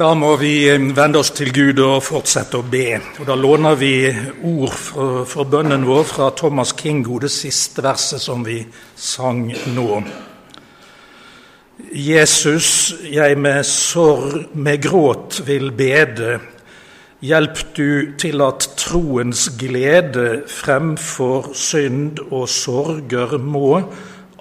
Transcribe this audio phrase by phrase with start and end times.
[0.00, 2.94] Da må vi eh, vende oss til Gud og fortsette å be.
[3.20, 3.92] Og Da låner vi
[4.48, 8.62] ord for, bønnen vår fra Thomas Kingo, det siste verset som vi
[8.96, 9.98] sang nå.
[11.92, 16.38] Jesus, jeg med sorg, med gråt vil bede.
[17.20, 23.82] Hjelp du til at troens glede fremfor synd og sorger må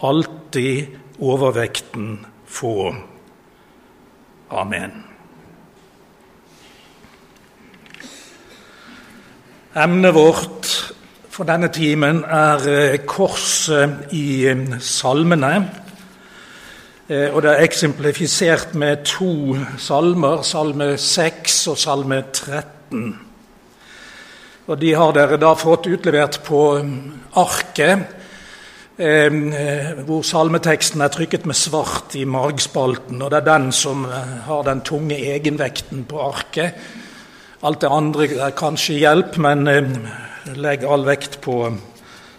[0.07, 2.15] alltid overvekten
[2.47, 2.93] få.
[4.55, 5.08] Amen.
[9.75, 10.65] Emnet vårt
[11.29, 15.51] for denne timen er eh, korset i eh, salmene.
[17.05, 23.11] Eh, og det er eksemplifisert med to salmer, salme 6 og salme 13.
[24.73, 26.63] Og De har dere da fått utlevert på
[27.37, 28.15] arket,
[28.99, 33.21] hvor salmeteksten er trykket med svart i margspalten.
[33.21, 34.03] Og det er den som
[34.45, 36.75] har den tunge egenvekten på arket.
[37.59, 39.87] Alt det andre er kanskje hjelp, men eh,
[40.55, 41.57] legg all vekt på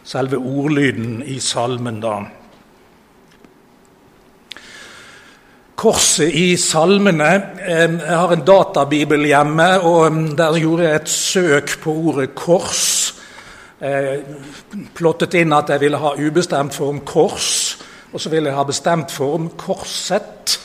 [0.01, 2.15] selve ordlyden i salmen, da.
[5.81, 7.29] Korset i salmene
[7.61, 12.31] eh, Jeg har en databibel hjemme, og mm, der gjorde jeg et søk på ordet
[12.33, 13.13] 'kors'.
[13.81, 14.25] Jeg
[14.97, 17.77] plottet inn at jeg ville ha ubestemt form 'kors',
[18.13, 20.59] og så ville jeg ha bestemt form 'korset'.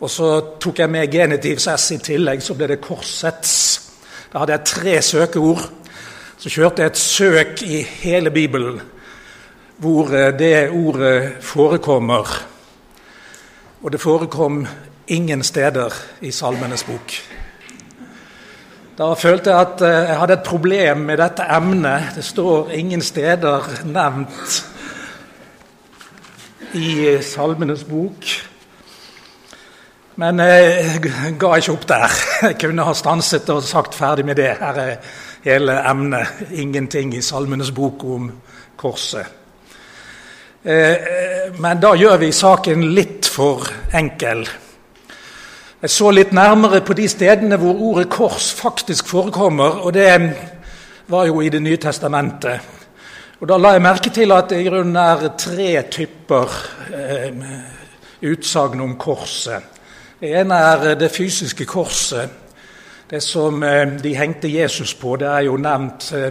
[0.00, 3.83] Og så tok jeg med genitivs S i tillegg, så ble det 'korsets'.
[4.34, 5.60] Da hadde jeg tre søkeord.
[6.42, 8.80] Så kjørte jeg et søk i hele Bibelen
[9.78, 12.26] hvor eh, det ordet forekommer.
[13.82, 14.66] Og det forekom
[15.06, 17.14] ingen steder i Salmenes bok.
[18.98, 22.10] Da følte jeg at eh, jeg hadde et problem med dette emnet.
[22.16, 24.64] Det står ingen steder nevnt
[26.74, 28.34] i Salmenes bok.
[30.16, 31.00] Men jeg
[31.40, 32.12] ga ikke opp der.
[32.46, 34.52] Jeg kunne ha stanset og sagt ferdig med det.
[34.60, 34.92] Her er
[35.42, 36.44] hele emnet.
[36.54, 38.28] Ingenting i Salmenes bok om
[38.78, 39.26] korset.
[40.62, 44.46] Eh, men da gjør vi saken litt for enkel.
[45.82, 50.32] Jeg så litt nærmere på de stedene hvor ordet 'kors' faktisk forekommer, og det
[51.08, 52.60] var jo i Det nye testamentet.
[53.40, 56.48] Og Da la jeg merke til at det i grunnen er tre typer
[56.94, 57.32] eh,
[58.22, 59.62] utsagn om korset.
[60.24, 62.30] Det ene er eh, det fysiske korset.
[63.10, 66.30] Det som eh, de hengte Jesus på, det er jo nevnt eh,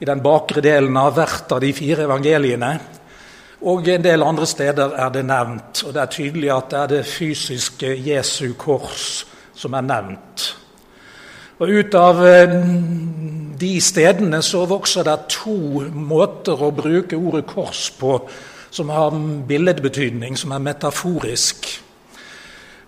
[0.00, 2.70] i den bakre delen av hvert av de fire evangeliene.
[3.68, 5.82] Og en del andre steder er det nevnt.
[5.84, 10.44] Og det er tydelig at det er det fysiske Jesu kors som er nevnt.
[11.58, 12.22] Og ut av
[13.60, 18.14] de stedene så vokser det to måter å bruke ordet kors på
[18.70, 19.12] som har
[19.50, 21.68] billedbetydning, som er metaforisk.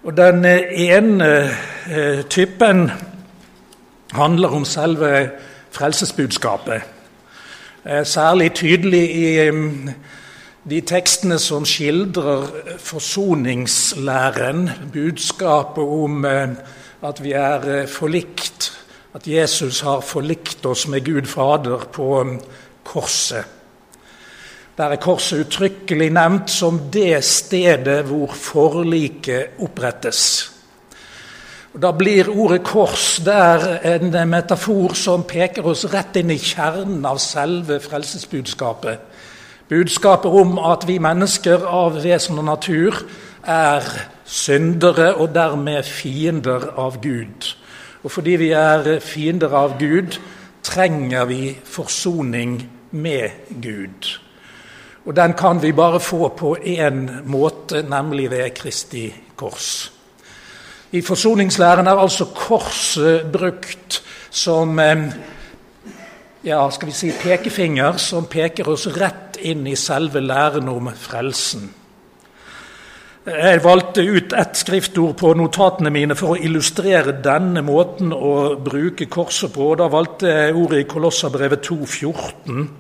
[0.03, 1.51] Og Den ene
[1.91, 2.91] eh, typen
[4.13, 5.31] handler om selve
[5.71, 6.83] frelsesbudskapet.
[7.85, 9.51] Eh, særlig tydelig i
[10.71, 12.47] de tekstene som skildrer
[12.79, 16.49] forsoningslæren, budskapet om eh,
[17.03, 18.73] at vi er forlikt,
[19.15, 22.39] at Jesus har forlikt oss med Gud Fader på
[22.85, 23.45] korset.
[24.81, 30.21] Der er korset uttrykkelig nevnt som det stedet hvor forliket opprettes.
[31.75, 37.05] Og da blir ordet 'kors' der en metafor som peker oss rett inn i kjernen
[37.05, 38.99] av selve frelsesbudskapet.
[39.69, 43.05] Budskapet om at vi mennesker av vesen og natur
[43.45, 43.85] er
[44.25, 47.53] syndere og dermed fiender av Gud.
[48.03, 50.19] Og fordi vi er fiender av Gud,
[50.63, 53.31] trenger vi forsoning med
[53.63, 54.30] Gud.
[55.11, 59.93] Og den kan vi bare få på én måte, nemlig ved Kristi kors.
[60.93, 64.79] I forsoningslæren er altså korset brukt som
[66.45, 71.65] ja, skal vi si pekefinger som peker oss rett inn i selve læren om frelsen.
[73.27, 79.11] Jeg valgte ut ett skriftord på notatene mine for å illustrere denne måten å bruke
[79.11, 79.73] korset på.
[79.75, 82.71] Da valgte jeg ordet i Kolossabrevet 2,14.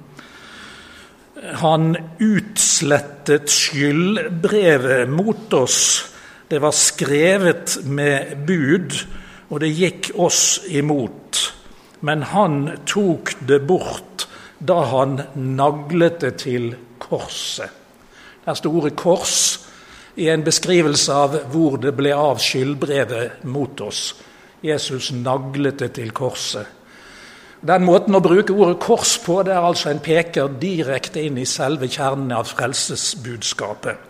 [1.40, 6.04] Han utslettet skyldbrevet mot oss.
[6.48, 8.96] Det var skrevet med bud,
[9.48, 11.40] og det gikk oss imot.
[12.00, 14.26] Men han tok det bort
[14.58, 17.70] da han naglet det til korset.
[18.44, 19.60] Der er ordet 'kors'
[20.16, 24.14] i en beskrivelse av hvor det ble av skyldbrevet mot oss.
[24.62, 26.66] Jesus naglet det til korset.
[27.60, 31.48] Den måten å bruke ordet kors på det er altså en peker direkte inn i
[31.48, 34.06] selve kjernen av frelsesbudskapet.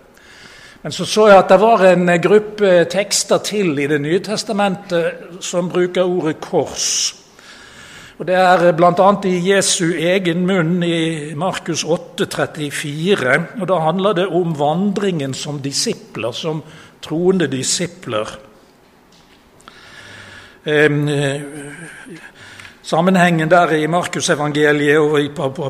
[0.81, 5.43] Men så så jeg at det var en gruppe tekster til i Det nye testamentet
[5.45, 7.17] som bruker ordet kors.
[8.21, 9.11] Og Det er bl.a.
[9.25, 13.37] i Jesu egen munn i Markus 8, 34.
[13.61, 16.63] Og Da handler det om vandringen som disipler, som
[17.03, 18.29] troende disipler.
[22.91, 25.29] Eh, sammenhengen der i Markusevangeliet og i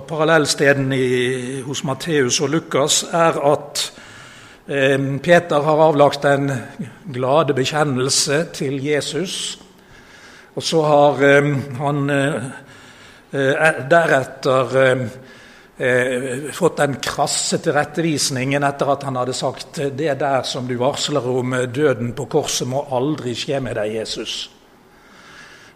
[0.08, 3.92] parallellstedene hos Matteus og Lukas er at
[5.22, 6.50] Peter har avlagt en
[7.12, 9.58] glade bekjennelse til Jesus.
[10.54, 11.20] Og så har
[11.78, 12.34] han eh,
[13.32, 15.08] eh, deretter
[16.52, 21.54] fått den krasse tilrettevisningen etter at han hadde sagt det der som du varsler om
[21.72, 24.59] døden på korset, må aldri skje med deg, Jesus.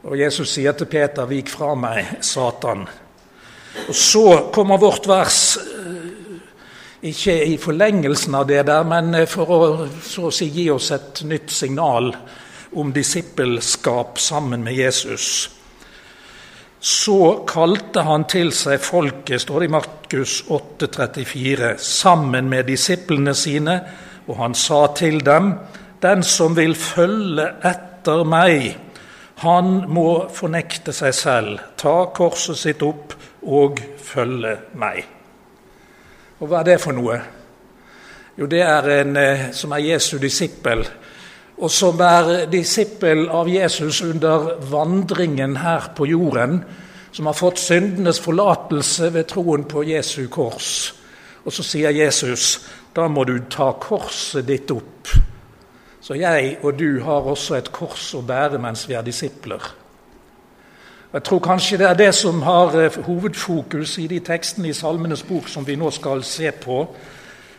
[0.04, 2.88] Og Jesus sier til Peter, 'Vik fra meg, Satan'.
[3.88, 9.46] Og Så kommer vårt vers, eh, ikke i forlengelsen av det der, men eh, for
[9.46, 12.16] å, så å si, gi oss et nytt signal
[12.76, 15.50] om disippelskap sammen med Jesus.
[16.80, 23.80] Så kalte han til seg folket, står det i Markus 8,34, sammen med disiplene sine,
[24.28, 25.54] og han sa til dem,
[26.02, 28.83] den som vil følge etter meg,
[29.42, 35.02] han må fornekte seg selv, ta korset sitt opp og følge meg.
[36.38, 37.18] Og hva er det for noe?
[38.38, 40.82] Jo, det er en eh, som er Jesu disippel,
[41.54, 46.58] og som er disippel av Jesus under vandringen her på jorden,
[47.14, 50.94] som har fått syndenes forlatelse ved troen på Jesu kors.
[51.46, 52.56] Og så sier Jesus,
[52.94, 55.14] da må du ta korset ditt opp
[56.04, 59.62] så jeg og du har også et kors å bære mens vi er disipler.
[61.14, 65.22] Jeg tror kanskje det er det som har eh, hovedfokus i de tekstene i Salmenes
[65.24, 66.82] bok som vi nå skal se på.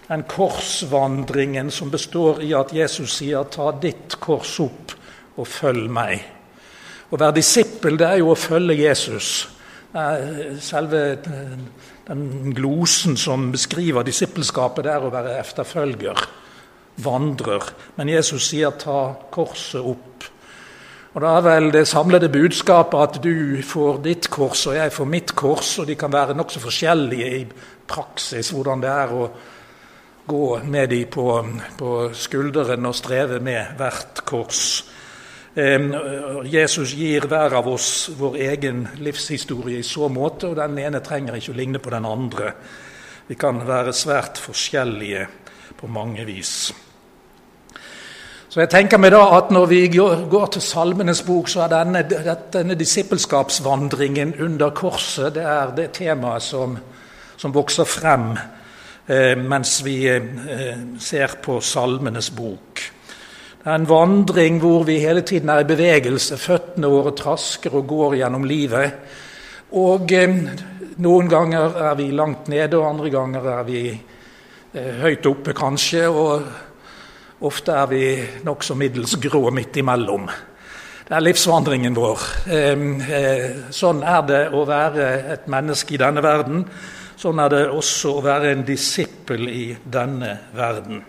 [0.06, 4.94] Den korsvandringen som består i at Jesus sier 'ta ditt kors opp
[5.38, 6.22] og følg meg'.
[7.10, 9.50] Å være disippel det er jo å følge Jesus.
[10.60, 11.18] Selve
[12.08, 16.28] den glosen som beskriver disippelskapet, det er å være efterfølger
[16.98, 17.74] vandrer.
[17.96, 20.30] Men Jesus sier 'ta korset opp'.
[21.16, 25.06] Og Da er vel det samlede budskapet at du får ditt kors og jeg får
[25.06, 27.46] mitt kors, og de kan være nokså forskjellige i
[27.88, 29.30] praksis, hvordan det er å
[30.28, 31.46] gå med de på,
[31.78, 34.84] på skulderen og streve med hvert kors.
[36.44, 41.38] Jesus gir hver av oss vår egen livshistorie i så måte, og den ene trenger
[41.40, 42.52] ikke å ligne på den andre.
[43.28, 45.28] Vi kan være svært forskjellige
[45.80, 46.74] på mange vis.
[48.56, 52.06] Så jeg tenker meg da at Når vi går til Salmenes bok, så er denne,
[52.54, 56.78] denne disippelskapsvandringen under korset det er det temaet som,
[57.36, 62.80] som vokser frem eh, mens vi eh, ser på Salmenes bok.
[63.60, 66.38] Det er en vandring hvor vi hele tiden er i bevegelse.
[66.40, 69.18] Føttene våre trasker og går gjennom livet.
[69.76, 70.38] Og eh,
[71.04, 76.08] noen ganger er vi langt nede, og andre ganger er vi eh, høyt oppe, kanskje.
[76.08, 76.48] og
[77.46, 78.04] Ofte er vi
[78.46, 80.26] nokså middels grå midt imellom.
[81.06, 82.24] Det er livsvandringen vår.
[82.50, 82.86] Eh,
[83.70, 86.64] sånn er det å være et menneske i denne verden.
[87.22, 91.04] Sånn er det også å være en disippel i denne verden.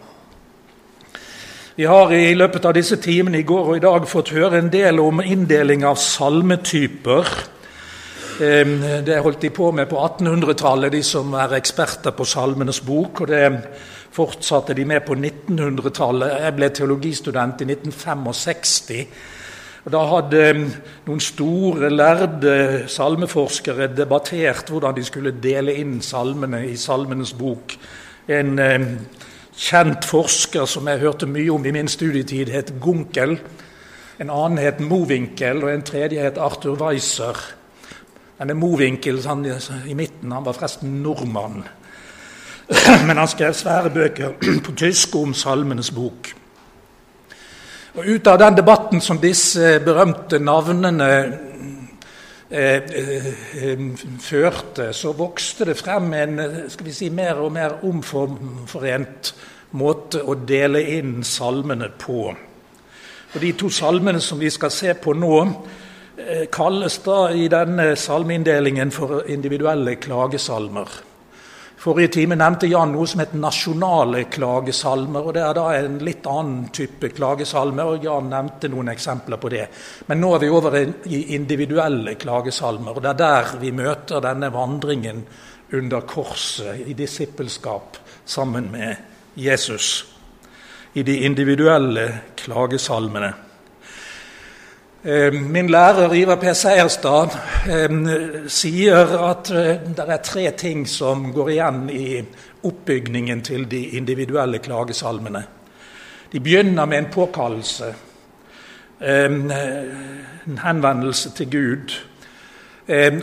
[1.76, 4.70] Vi har i løpet av disse timene i går og i dag fått høre en
[4.72, 7.34] del om inndeling av salmetyper.
[8.36, 13.24] Det holdt de på med på 1800-tallet, de som er eksperter på Salmenes bok.
[13.24, 13.44] og det
[14.16, 16.38] fortsatte de med på 1900-tallet.
[16.46, 19.02] Jeg ble teologistudent i 1965.
[19.86, 20.64] Og Da hadde um,
[21.06, 22.54] noen store, lærde
[22.90, 27.76] salmeforskere debattert hvordan de skulle dele inn salmene i Salmenes bok.
[28.26, 28.88] En um,
[29.54, 33.36] kjent forsker som jeg hørte mye om i min studietid, het Gunkel.
[34.18, 37.38] En annen het Mowinckel, og en tredje het Arthur Weiser.
[38.40, 39.20] Denne Mowinckel
[39.86, 41.62] i midten han var forresten nordmann.
[43.06, 46.32] Men han skrev svære bøker på tysk om Salmenes bok.
[47.96, 51.10] Og Ut av den debatten som disse berømte navnene
[52.50, 53.86] eh, eh,
[54.20, 59.32] førte, så vokste det frem en skal vi si, mer og mer omforent
[59.80, 62.20] måte å dele inn salmene på.
[63.34, 65.34] Og De to salmene som vi skal se på nå,
[66.18, 71.15] eh, kalles da i denne salmeinndelingen for individuelle klagesalmer.
[71.86, 75.28] Forrige time nevnte Jan noe som heter nasjonale klagesalmer.
[75.28, 79.52] og Det er da en litt annen type klagesalme, og Jan nevnte noen eksempler på
[79.54, 79.68] det.
[80.08, 84.50] Men nå er vi over i individuelle klagesalmer, og det er der vi møter denne
[84.50, 85.22] vandringen
[85.78, 88.96] under korset i disippelskap sammen med
[89.36, 90.04] Jesus.
[90.96, 93.45] i de individuelle klagesalmene.
[95.06, 96.44] Eh, min lærer Ivar P.
[96.54, 97.36] Seierstad
[97.70, 97.92] eh,
[98.50, 102.08] sier at eh, det er tre ting som går igjen i
[102.66, 105.44] oppbygningen til de individuelle klagesalmene.
[106.32, 107.92] De begynner med en påkallelse,
[109.00, 111.96] en henvendelse til Gud.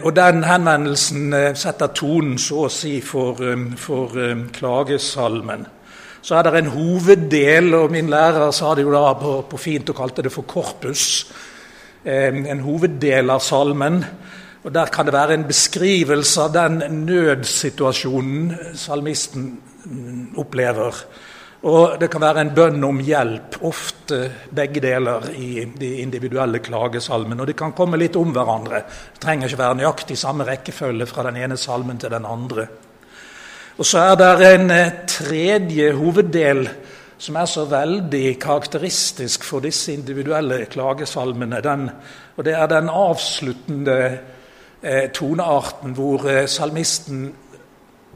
[0.03, 3.43] Og den henvendelsen setter tonen, så å si, for,
[3.77, 4.15] for
[4.55, 5.67] klagesalmen.
[6.21, 9.89] Så er det en hoveddel, og min lærer sa det jo da på, på fint
[9.91, 11.25] og kalte det for korpus
[12.03, 14.03] en hoveddel av salmen.
[14.63, 19.61] og Der kan det være en beskrivelse av den nødsituasjonen salmisten
[20.37, 21.03] opplever.
[21.63, 24.17] Og det kan være en bønn om hjelp, ofte
[24.51, 27.39] begge deler i de individuelle klagesalmene.
[27.39, 28.81] Og de kan komme litt om hverandre.
[29.13, 32.67] Det trenger ikke være nøyaktig samme rekkefølge fra den ene salmen til den andre.
[33.77, 36.67] Og så er det en eh, tredje hoveddel
[37.23, 41.61] som er så veldig karakteristisk for disse individuelle klagesalmene.
[41.63, 41.87] Den,
[42.35, 43.99] og det er den avsluttende
[44.81, 47.29] eh, tonearten hvor eh, salmisten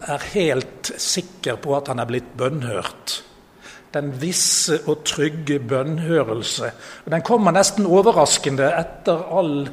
[0.07, 3.21] er helt sikker på at han er blitt bønnhørt.
[3.95, 6.71] Den visse og trygge bønnhørelse.
[7.05, 9.69] Og Den kommer nesten overraskende etter all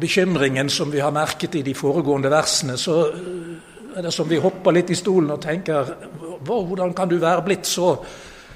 [0.00, 2.76] bekymringen som vi har merket i de foregående versene.
[2.76, 5.96] Så eh, er det som vi hopper litt i stolen og tenker
[6.44, 7.94] hvordan kan du være blitt så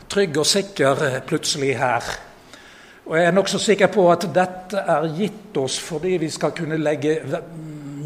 [0.09, 2.05] trygg og sikker eh, plutselig her.
[3.09, 6.77] Og Jeg er nokså sikker på at dette er gitt oss fordi vi skal kunne
[6.77, 7.15] legge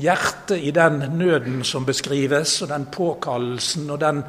[0.02, 4.22] hjertet i den nøden som beskrives, og den påkallelsen og den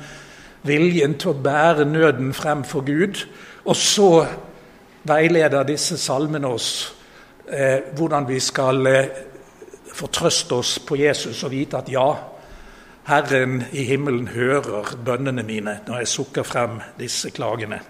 [0.65, 3.21] viljen til å bære nøden frem for Gud.
[3.65, 4.25] Og så
[5.07, 6.69] veileder disse salmene oss
[7.47, 9.23] eh, hvordan vi skal eh,
[9.93, 12.07] fortrøste oss på Jesus og vite at ja,
[13.03, 17.81] Herren i himmelen hører bønnene mine når jeg sukker frem disse klagene.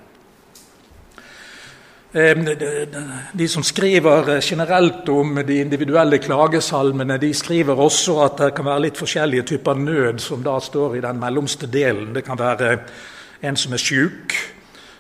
[2.14, 8.84] De som skriver generelt om de individuelle klagesalmene, de skriver også at det kan være
[8.88, 12.14] litt forskjellige typer nød som da står i den mellomste delen.
[12.14, 12.78] Det kan være
[13.42, 14.38] en som er syk,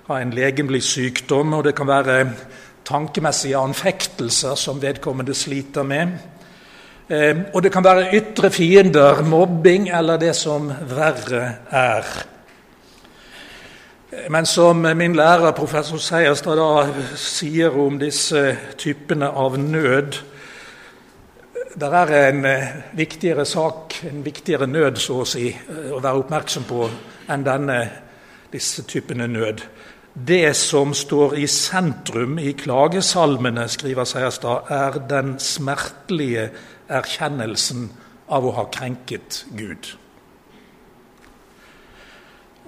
[0.07, 2.31] har en legemlig sykdom, og det kan være
[2.85, 6.17] tankemessige anfektelser som vedkommende sliter med.
[7.13, 12.07] Eh, og det kan være ytre fiender, mobbing eller det som verre er.
[14.29, 18.43] Men som min lærer professor Seierstad da sier om disse
[18.77, 20.19] typene av nød
[21.73, 26.19] Det er en eh, viktigere sak, en viktigere nød, så å si, eh, å være
[26.21, 26.83] oppmerksom på
[27.33, 27.77] enn denne,
[28.53, 29.63] disse typene nød.
[30.13, 36.51] Det som står i sentrum i klagesalmene, skriver Seierstad, er den smertelige
[36.89, 37.89] erkjennelsen
[38.27, 39.93] av å ha krenket Gud.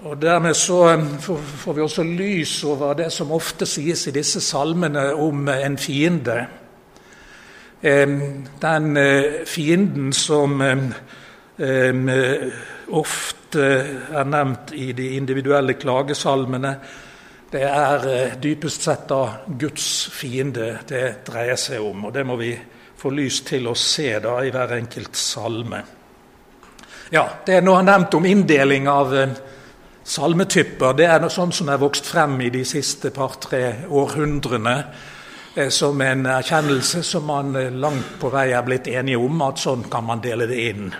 [0.05, 4.41] Og Dermed så um, får vi også lys over det som ofte sies i disse
[4.43, 6.45] salmene om en fiende.
[7.81, 10.61] Den uh, fienden som
[12.91, 13.65] ofte
[14.11, 16.75] er nevnt i de individuelle klagesalmene,
[17.51, 22.09] det er dypest sett da Guds fiende det dreier seg om.
[22.09, 22.51] Og det må vi
[22.97, 25.83] får lys til å se da i hver enkelt salme.
[27.13, 29.33] Ja, Det er noe nevnt om inndeling av eh,
[30.03, 30.95] salmetyper.
[30.97, 34.75] Det er noe sånt som er vokst frem i de siste par-tre århundrene
[35.55, 39.61] eh, som en erkjennelse som man eh, langt på vei er blitt enige om, at
[39.61, 40.95] sånn kan man dele det inn.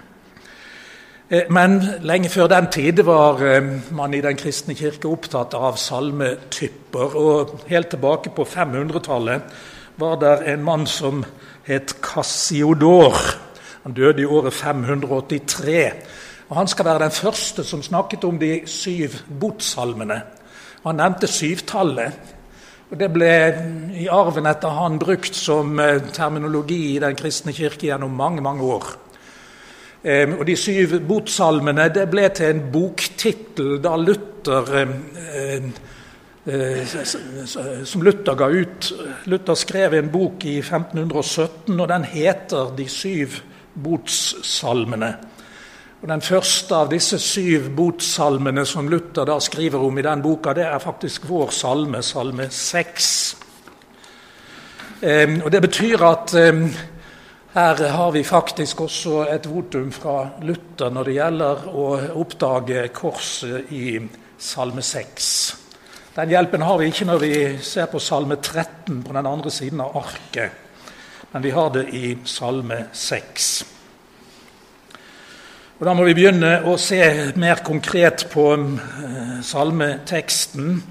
[1.50, 3.40] Men lenge før den tid var
[3.98, 7.16] man i Den kristne kirke opptatt av salmetyper.
[7.18, 9.56] Og helt tilbake på 500-tallet
[9.98, 11.24] var det en mann som
[11.66, 13.18] het Cassiodor.
[13.84, 15.94] Han døde i året 583.
[16.50, 20.22] Og Han skal være den første som snakket om de syv botsalmene.
[20.86, 22.14] Han nevnte syvtallet.
[22.92, 23.32] Og Det ble
[23.98, 28.64] i arven etter han brukt som eh, terminologi i Den kristne kirke gjennom mange mange
[28.64, 28.86] år.
[30.06, 34.68] Og De syv botsalmene det ble til en boktittel da Luther
[36.46, 38.94] som Luther ga ut.
[39.26, 43.42] Luther skrev en bok i 1517, og den heter 'De syv
[43.74, 45.16] botssalmene'.
[46.02, 50.54] Og Den første av disse syv botssalmene som Luther da skriver om i den boka,
[50.54, 53.38] det er faktisk vår salme, salme 6.
[55.44, 56.32] Og Det betyr at
[57.54, 63.72] her har vi faktisk også et votum fra Luther når det gjelder å oppdage korset
[63.72, 64.00] i
[64.38, 65.65] salme 6.
[66.16, 69.82] Den hjelpen har vi ikke når vi ser på Salme 13 på den andre siden
[69.84, 70.54] av arket,
[71.34, 73.48] men vi har det i Salme 6.
[75.76, 77.02] Og Da må vi begynne å se
[77.36, 80.84] mer konkret på uh, salmeteksten.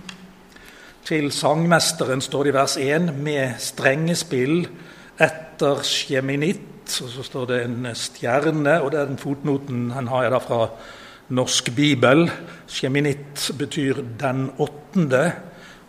[1.05, 4.67] til sangmesteren, står det i vers 1, med strengespill
[5.21, 7.01] etter skjeminitt.
[7.03, 10.69] Og så står det en stjerne, og den fotnoten den har jeg da fra
[11.29, 12.31] Norsk bibel.
[12.69, 15.33] Sjeminitt betyr 'den åttende'.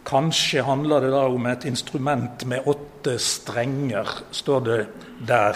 [0.06, 4.88] Kanskje handler det da om et instrument med åtte strenger, står det
[5.28, 5.56] der.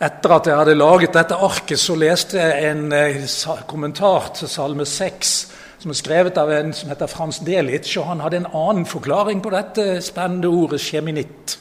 [0.00, 3.26] Etter at jeg hadde laget dette arket, så leste jeg en eh,
[3.66, 7.96] kommentar til Salme 6 som er skrevet av en som heter Frans Delitzsch.
[7.98, 11.58] og Han hadde en annen forklaring på dette spennende ordet 'sjeminitt'.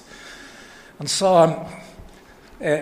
[0.98, 1.54] Han sa
[2.60, 2.80] eh,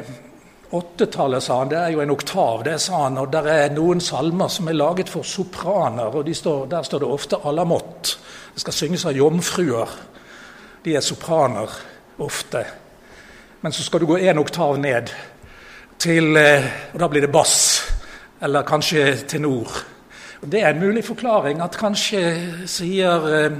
[0.73, 2.63] Åttetallet, sa han, det er jo en oktav.
[2.65, 6.33] det sa han, og Der er noen salmer som er laget for sopraner, og de
[6.33, 8.17] står, der står det ofte alamott.
[8.53, 9.89] Det skal synges av jomfruer.
[10.85, 11.69] De er sopraner
[12.17, 12.65] ofte.
[13.61, 15.13] Men så skal du gå én oktav ned,
[15.99, 17.83] til, eh, og da blir det bass.
[18.41, 19.69] Eller kanskje tenor.
[20.41, 21.61] Det er en mulig forklaring.
[21.61, 23.51] At kanskje sier eh,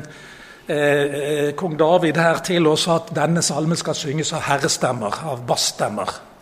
[0.67, 6.32] eh, kong David her til oss at denne salmen skal synges av herrestemmer, av bassstemmer.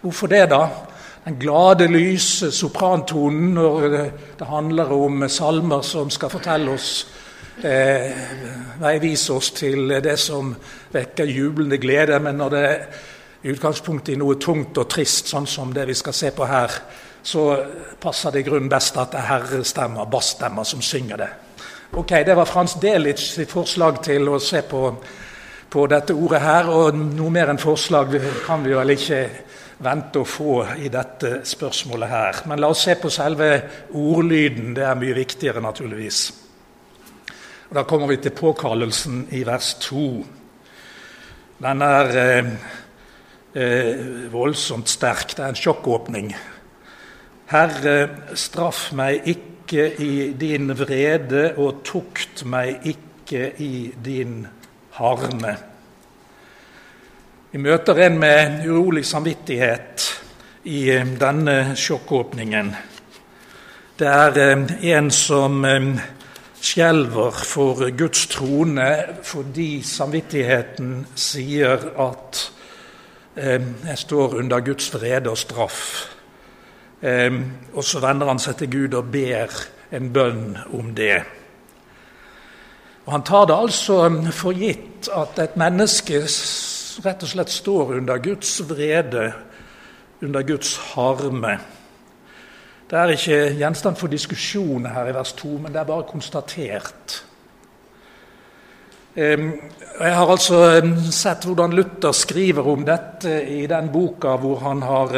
[0.00, 0.68] Hvorfor det, da?
[1.24, 3.88] Den glade, lyse soprantonen når
[4.38, 6.92] det handler om salmer som skal fortelle oss
[7.64, 8.12] eh,
[8.78, 10.52] veivise oss til det som
[10.92, 12.20] vekker jublende glede.
[12.22, 16.14] Men når det er utgangspunkt i noe tungt og trist, sånn som det vi skal
[16.14, 16.78] se på her,
[17.22, 17.44] så
[18.00, 21.28] passer det i grunnen best at det er herrestemmer, bassstemmer, som synger det.
[21.98, 24.94] Ok, Det var Frans Delitz sitt forslag til å se på,
[25.68, 26.70] på dette ordet her.
[26.70, 28.14] Og noe mer enn forslag
[28.46, 29.22] kan vi vel ikke
[29.78, 32.42] vente å få i dette spørsmålet her.
[32.50, 33.50] Men la oss se på selve
[33.94, 34.74] ordlyden.
[34.76, 36.22] Det er mye viktigere, naturligvis.
[37.68, 40.08] Og Da kommer vi til påkallelsen i vers 2.
[41.62, 42.52] Den er eh,
[43.54, 45.36] eh, voldsomt sterk.
[45.36, 46.32] Det er en sjokkåpning.
[47.48, 47.96] Herre,
[48.34, 54.46] straff meg ikke i din vrede, og tukt meg ikke i din
[54.96, 55.56] harme.
[57.48, 60.02] Vi møter en med urolig samvittighet
[60.68, 62.74] i eh, denne sjokkåpningen.
[63.96, 65.86] Det er eh, en som eh,
[66.60, 68.90] skjelver for Guds trone
[69.24, 72.44] fordi samvittigheten sier at
[73.38, 75.82] jeg står under Guds vrede og straff.
[76.98, 79.54] Og så vender han seg til Gud og ber
[79.94, 81.20] en bønn om det.
[83.06, 84.00] Og Han tar det altså
[84.34, 86.24] for gitt at et menneske
[87.04, 89.32] rett og slett står under Guds vrede,
[90.22, 91.58] under Guds harme.
[92.88, 97.18] Det er ikke gjenstand for diskusjon her i vers 2, men det er bare konstatert.
[99.18, 100.58] Jeg har altså
[101.12, 105.14] sett hvordan Luther skriver om dette i den boka hvor han har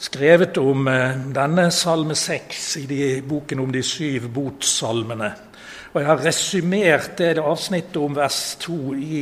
[0.00, 0.88] skrevet om
[1.36, 5.30] denne salme 6 i de, boken om de syv botsalmene.
[5.92, 9.20] Og Jeg har resymert det avsnittet om vers 2 i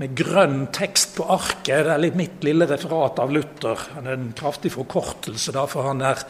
[0.00, 1.86] med grønn tekst på arket.
[1.86, 3.78] Det er mitt lille referat av Luther.
[3.94, 6.24] Han er en kraftig forkortelse, da, for han er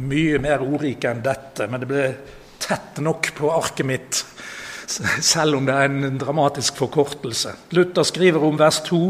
[0.00, 1.68] mye mer ordrik enn dette.
[1.68, 2.06] Men det ble
[2.60, 4.22] tett nok på arket mitt,
[4.86, 7.54] selv om det er en dramatisk forkortelse.
[7.76, 9.02] Luther skriver om vers 2.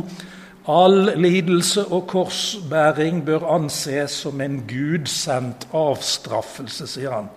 [0.70, 7.30] All lidelse og korsbæring bør anses som en gudsendt avstraffelse, sier han.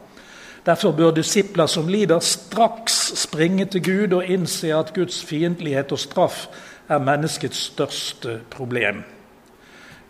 [0.66, 6.00] Derfor bør disipler som lider, straks springe til Gud og innse at Guds fiendtlighet og
[6.00, 6.46] straff
[6.88, 9.04] er menneskets største problem.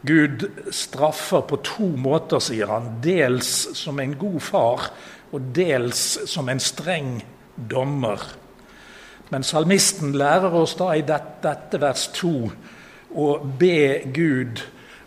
[0.08, 2.98] Gud straffer på to måter, sier han.
[3.04, 4.90] Dels som en god far,
[5.32, 7.16] og dels som en streng
[7.72, 8.22] dommer.
[9.32, 12.34] Men salmisten lærer oss da i dette, dette vers 2
[13.18, 14.62] å be Gud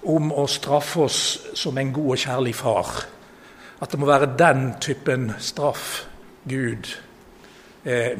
[0.06, 1.20] om å straffe oss
[1.54, 2.90] som en god og kjærlig far.
[3.78, 6.06] At det må være den typen straff
[6.48, 6.88] Gud
[7.84, 8.16] eh,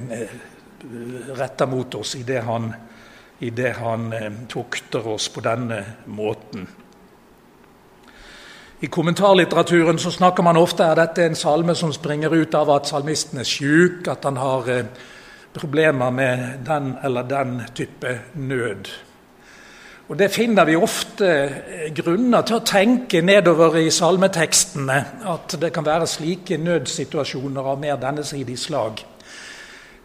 [1.37, 2.73] retter mot oss i det han,
[3.39, 6.67] i det han eh, tukter oss på denne måten.
[8.81, 12.91] I kommentarlitteraturen så snakker man ofte er dette en salme som springer ut av at
[12.91, 14.91] salmisten er sjuk, at han har eh,
[15.57, 18.93] problemer med den eller den type nød.
[20.09, 24.99] Og Det finner vi ofte eh, grunner til å tenke nedover i salmetekstene.
[25.27, 29.03] At det kan være slike nødsituasjoner av mer dennesidig slag.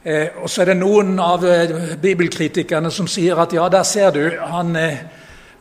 [0.02, 4.10] Eh, og så er det noen av eh, bibelkritikerne som sier at ja, der ser
[4.18, 5.06] du, han, eh,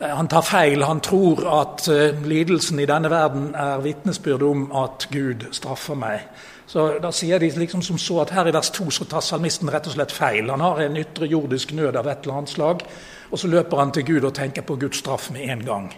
[0.01, 0.87] han tar feil.
[0.89, 6.25] Han tror at eh, lidelsen i denne verden er vitnesbyrd om at Gud straffer meg.
[6.71, 9.69] Så Da sier de liksom som så at her i vers 2 så tar salmisten
[9.69, 10.49] rett og slett feil.
[10.49, 12.89] Han har en ytre jordisk nød av et eller annet slag.
[13.31, 15.89] Og så løper han til Gud og tenker på Guds straff med en gang.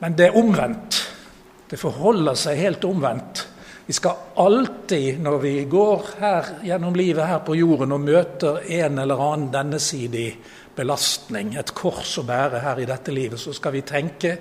[0.00, 1.00] Men det er omvendt.
[1.70, 3.46] Det forholder seg helt omvendt.
[3.86, 8.98] Vi skal alltid, når vi går her gjennom livet her på jorden og møter en
[8.98, 10.28] eller annen dennesidig
[10.76, 14.36] belastning, et kors å bære her i dette livet, så skal vi tenke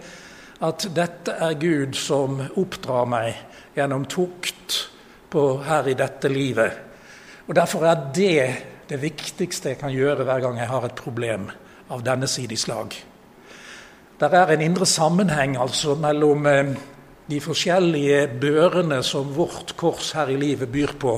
[0.65, 3.35] at dette er Gud som oppdrar meg
[3.75, 4.79] gjennom tukt
[5.29, 6.81] på, her i dette livet.
[7.45, 8.39] Og Derfor er det
[8.89, 11.49] det viktigste jeg kan gjøre hver gang jeg har et problem
[11.89, 12.93] av denne sidig slag.
[14.19, 16.75] Det er en indre sammenheng altså mellom eh,
[17.27, 21.15] de forskjellige børene som vårt kors her i livet byr på,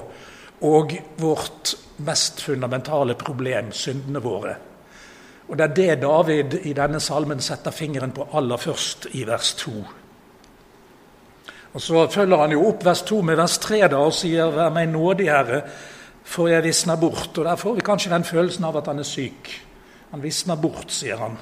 [0.65, 1.75] og vårt
[2.07, 4.55] mest fundamentale problem, syndene våre.
[5.47, 9.53] Og Det er det David i denne salmen setter fingeren på aller først i vers
[9.53, 9.71] 2.
[11.73, 14.73] Og Så følger han jo opp vers 2 med vers 3 da, og sier 'Vær
[14.73, 15.61] meg nådig, Herre,
[16.27, 17.37] for jeg visner bort'.
[17.37, 19.51] Og Der får vi kanskje den følelsen av at han er syk.
[20.11, 21.37] Han visner bort, sier han.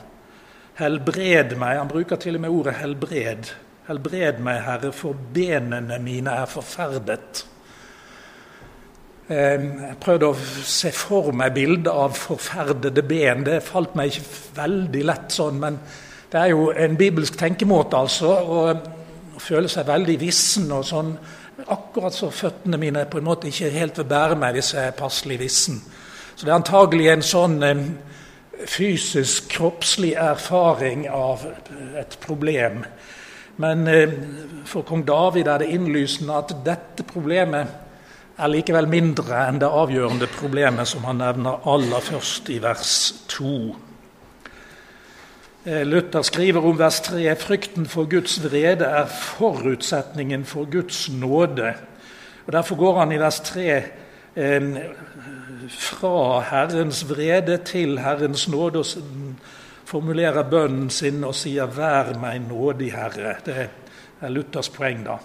[0.75, 1.77] Helbred meg.
[1.77, 3.53] Han bruker til og med ordet 'helbred'.
[3.87, 7.45] Helbred meg, Herre, for benene mine er forferdet.
[9.29, 13.43] Jeg prøvde å se for meg bildet av forferdede ben.
[13.45, 15.79] Det falt meg ikke veldig lett sånn, men
[16.31, 18.27] det er jo en bibelsk tenkemåte, altså.
[18.27, 21.17] Å føle seg veldig vissen og sånn.
[21.67, 24.97] Akkurat så føttene mine på en måte ikke helt vil bære meg hvis jeg er
[24.97, 25.79] passelig vissen.
[26.35, 27.57] Så det er antagelig en sånn
[28.67, 31.45] fysisk, kroppslig erfaring av
[31.99, 32.83] et problem.
[33.55, 34.11] Men eh,
[34.67, 37.81] for kong David er det innlysende at dette problemet
[38.35, 42.95] er likevel mindre enn det avgjørende problemet som han nevner aller først i vers
[43.31, 43.53] 2.
[45.67, 51.71] Eh, Luther skriver om vers 3.: Frykten for Guds vrede er forutsetningen for Guds nåde.
[52.45, 53.63] Og Derfor går han i vers 3
[54.35, 54.61] eh,
[55.69, 58.79] fra Herrens vrede til Herrens nåde.
[58.79, 58.85] og
[59.85, 63.41] formulerer bønnen sin og sier 'Vær meg nådig, Herre'.
[63.45, 63.69] Det
[64.21, 65.17] er Luthers poeng, da.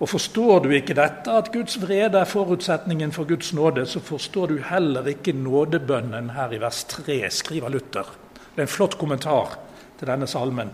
[0.00, 4.46] Og Forstår du ikke dette, at Guds vrede er forutsetningen for Guds nåde, så forstår
[4.46, 8.04] du heller ikke nådebønnen her i vers 3, skriver Luther.
[8.34, 9.69] Det er en flott kommentar
[10.00, 10.72] til denne salmen.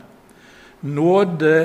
[0.86, 1.56] Nåde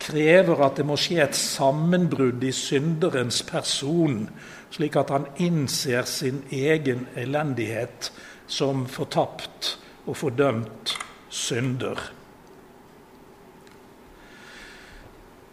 [0.00, 4.22] krever at det må skje et sammenbrudd i synderens person,
[4.70, 8.12] slik at han innser sin egen elendighet
[8.50, 9.74] som fortapt
[10.06, 10.94] og fordømt
[11.28, 12.00] synder.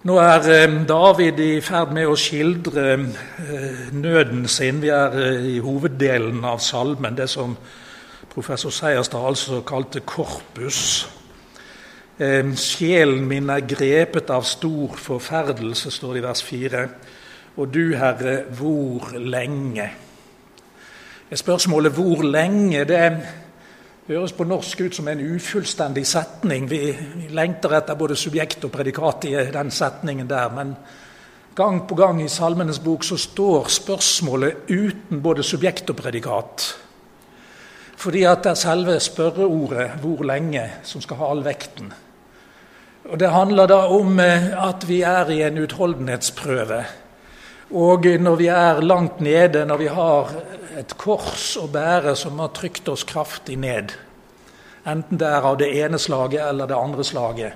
[0.07, 4.79] Nå er eh, David i ferd med å skildre eh, nøden sin.
[4.79, 7.57] Vi er eh, i hoveddelen av salmen, det som
[8.31, 11.07] professor Seierstad altså kalte korpus.
[12.17, 16.79] Sjelen min er grepet av stor forferdelse, står det i vers 4.
[17.57, 19.91] Og du, Herre, hvor lenge?
[21.33, 23.27] Spørsmålet 'hvor lenge' det
[24.07, 26.69] høres på norsk ut som en ufullstendig setning.
[26.69, 26.77] Vi,
[27.15, 30.49] vi lengter etter både subjekt og predikat i den setningen der.
[30.49, 30.75] Men
[31.55, 36.77] gang på gang i Salmenes bok så står spørsmålet uten både subjekt og predikat.
[37.97, 41.93] Fordi at det er selve spørreordet 'hvor lenge' som skal ha all vekten.
[43.07, 46.81] Og Det handler da om eh, at vi er i en utholdenhetsprøve.
[47.71, 50.33] Og når vi er langt nede, når vi har
[50.79, 53.91] et kors å bære som har trykt oss kraftig ned,
[54.87, 57.53] enten det er av det ene slaget eller det andre slaget,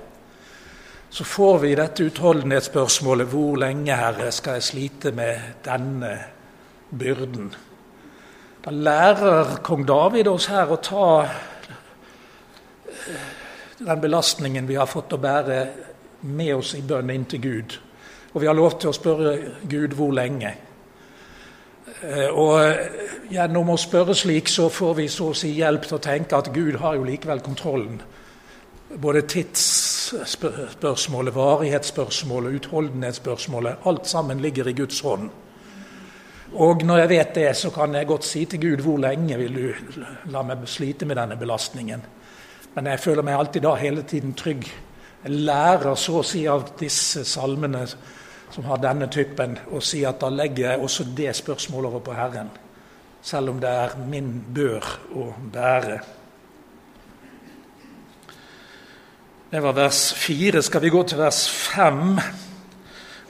[1.12, 6.12] så får vi dette utholdenhetsspørsmålet hvor lenge, Herre, skal jeg slite med denne
[6.88, 7.52] byrden?
[8.64, 11.08] Da lærer kong David oss her å ta
[13.86, 15.66] den belastningen vi har fått å bære
[16.20, 17.78] med oss i bønn inn til Gud.
[18.32, 20.54] Og vi har lov til å spørre Gud hvor lenge.
[22.02, 22.74] Eh, og
[23.30, 26.52] gjennom å spørre slik så får vi så å si hjelp til å tenke at
[26.54, 28.02] Gud har jo likevel kontrollen.
[29.02, 33.74] Både tidsspørsmålet, varighetsspørsmålet, utholdenhetsspørsmålet.
[33.88, 35.30] Alt sammen ligger i Guds hånd.
[36.52, 39.54] Og når jeg vet det, så kan jeg godt si til Gud hvor lenge vil
[39.56, 39.72] du
[40.32, 42.02] la meg slite med denne belastningen.
[42.74, 44.64] Men jeg føler meg alltid da hele tiden trygg.
[45.22, 47.84] Jeg lærer så å si av disse salmene
[48.52, 52.16] som har denne typen, og si at da legger jeg også det spørsmålet over på
[52.16, 52.50] Herren.
[53.22, 56.00] Selv om det er min bør å bære.
[59.52, 60.62] Det var vers fire.
[60.64, 62.16] Skal vi gå til vers fem?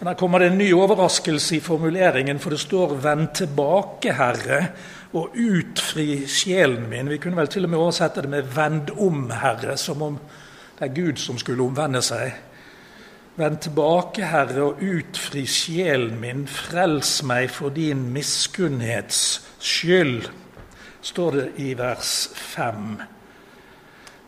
[0.03, 4.69] Der kommer det en ny overraskelse i formuleringen, for det står 'Vend tilbake, Herre,
[5.13, 7.09] og utfri sjelen min'.
[7.09, 10.19] Vi kunne vel til og med oversette det med 'Vend om, Herre', som om
[10.79, 12.33] det er Gud som skulle omvende seg.
[13.37, 16.49] Vend tilbake, Herre, og utfri sjelen min.
[16.49, 20.29] Frels meg for din miskunnhets skyld,
[21.03, 22.75] står det i vers 5.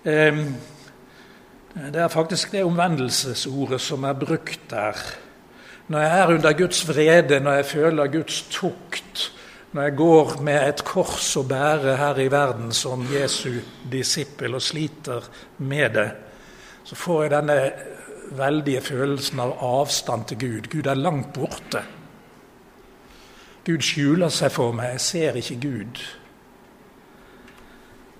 [0.04, 4.96] Det er faktisk det omvendelsesordet som er brukt der.
[5.88, 9.32] Når jeg er under Guds vrede, når jeg føler Guds tukt,
[9.74, 13.56] når jeg går med et kors å bære her i verden som Jesu
[13.90, 15.24] disippel og sliter
[15.66, 16.10] med det,
[16.86, 17.56] så får jeg denne
[18.38, 20.68] veldige følelsen av avstand til Gud.
[20.70, 21.82] Gud er langt borte.
[23.66, 26.02] Gud skjuler seg for meg, jeg ser ikke Gud.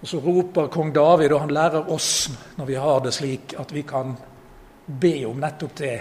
[0.00, 3.70] Og Så roper kong David, og han lærer oss når vi har det slik, at
[3.72, 4.16] vi kan
[4.86, 6.00] be om nettopp det.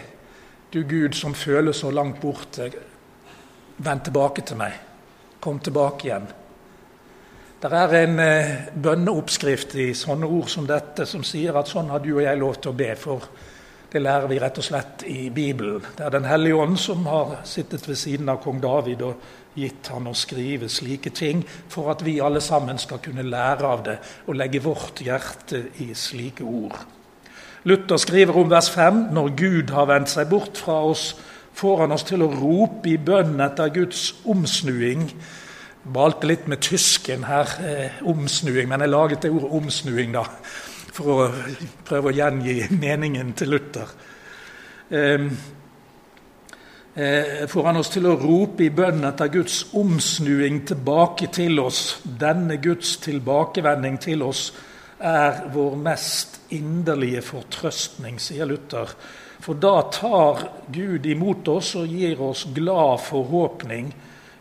[0.74, 2.72] Du Gud som føles så langt borte,
[3.78, 4.93] vend tilbake til meg.
[5.44, 6.30] Kom tilbake igjen.
[7.64, 12.00] Det er en eh, bønneoppskrift i sånne ord som dette som sier at sånn har
[12.04, 12.90] du og jeg lov til å be.
[13.00, 13.28] For
[13.92, 15.84] det lærer vi rett og slett i Bibelen.
[15.98, 19.28] Det er Den hellige ånd som har sittet ved siden av kong David og
[19.60, 23.84] gitt han å skrive slike ting, for at vi alle sammen skal kunne lære av
[23.86, 26.80] det og legge vårt hjerte i slike ord.
[27.64, 31.14] Luther skriver om vers 5.: Når Gud har vendt seg bort fra oss,
[31.54, 35.08] får han oss til å rope i bønn etter Guds omsnuing.
[35.10, 40.24] Jeg valgte litt med tysken her, eh, omsnuing, men jeg laget det ordet omsnuing, da
[40.94, 41.28] for å
[41.86, 43.94] prøve å gjengi meningen til Luther.
[44.94, 45.26] Eh,
[47.50, 51.98] får han oss til å rope i bønn etter Guds omsnuing tilbake til oss.
[52.06, 54.52] Denne Guds tilbakevending til oss
[55.04, 58.94] er vår mest inderlige fortrøstning, sier Luther.
[59.44, 63.92] For da tar Gud imot oss og gir oss glad forhåpning.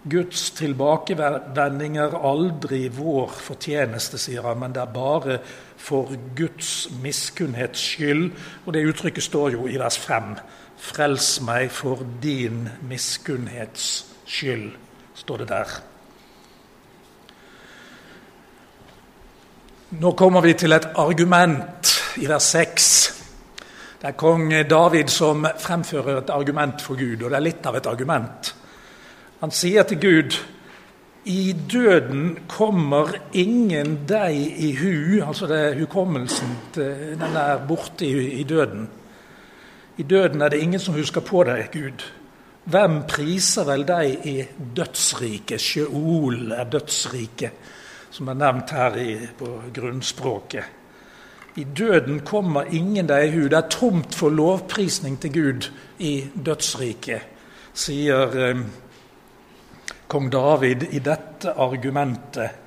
[0.02, 5.38] Guds tilbakevending er aldri vår fortjeneste, sier han, men det er bare
[5.78, 8.28] for Guds miskunnhets skyld.
[8.66, 10.36] Og det uttrykket står jo i vers 5.
[10.82, 13.88] Frels meg for din miskunnhets
[14.26, 14.70] skyld,
[15.18, 15.74] står det der.
[20.02, 21.90] Nå kommer vi til et argument
[22.22, 23.21] i vers 6.
[24.02, 27.76] Det er kong David som fremfører et argument for Gud, og det er litt av
[27.78, 28.48] et argument.
[29.38, 30.38] Han sier til Gud
[31.30, 38.40] i døden kommer ingen deg i hu, altså det er hukommelsen den er borte i,
[38.40, 38.88] i, døden.
[40.02, 42.02] I døden er det ingen som husker på deg, Gud.
[42.74, 44.36] Hvem priser vel deg i
[44.82, 45.62] dødsriket?
[45.62, 47.66] Sjeol er dødsriket,
[48.10, 50.81] som er nevnt her i, på grunnspråket.
[51.56, 53.42] I døden kommer ingen deg i hu.
[53.48, 55.68] Det er tomt for lovprisning til Gud
[56.00, 57.28] i dødsriket,
[57.74, 58.62] sier eh,
[60.08, 62.58] kong David i dette argumentet.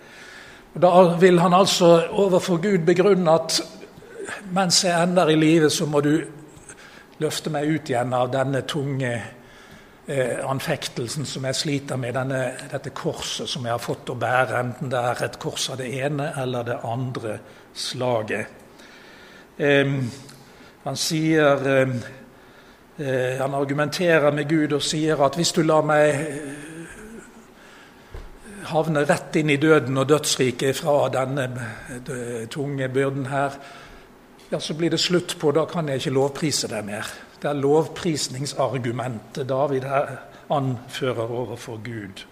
[0.76, 3.62] Og da vil han altså overfor Gud begrunne at
[4.54, 6.20] mens jeg ender i livet, så må du
[7.22, 12.94] løfte meg ut igjen av denne tunge eh, anfektelsen som jeg sliter med, denne, dette
[12.94, 16.34] korset som jeg har fått å bære, enten det er et kors av det ene
[16.42, 17.40] eller det andre
[17.74, 18.65] slaget.
[19.58, 19.92] Eh,
[20.84, 21.96] han sier eh,
[23.40, 26.16] Han argumenterer med Gud og sier at hvis du lar meg
[28.70, 31.48] havne rett inn i døden og dødsriket fra denne
[31.92, 33.58] eh, tunge byrden her,
[34.52, 35.52] ja, så blir det slutt på.
[35.52, 37.10] Da kan jeg ikke lovprise deg mer.
[37.42, 40.16] Det er lovprisningsargumentet David her
[40.54, 42.26] anfører overfor Gud.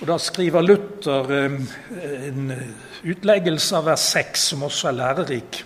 [0.00, 1.54] Og Da skriver Luther eh,
[2.28, 2.52] en
[3.04, 5.62] utleggelse av vers 6, som også er lærerik.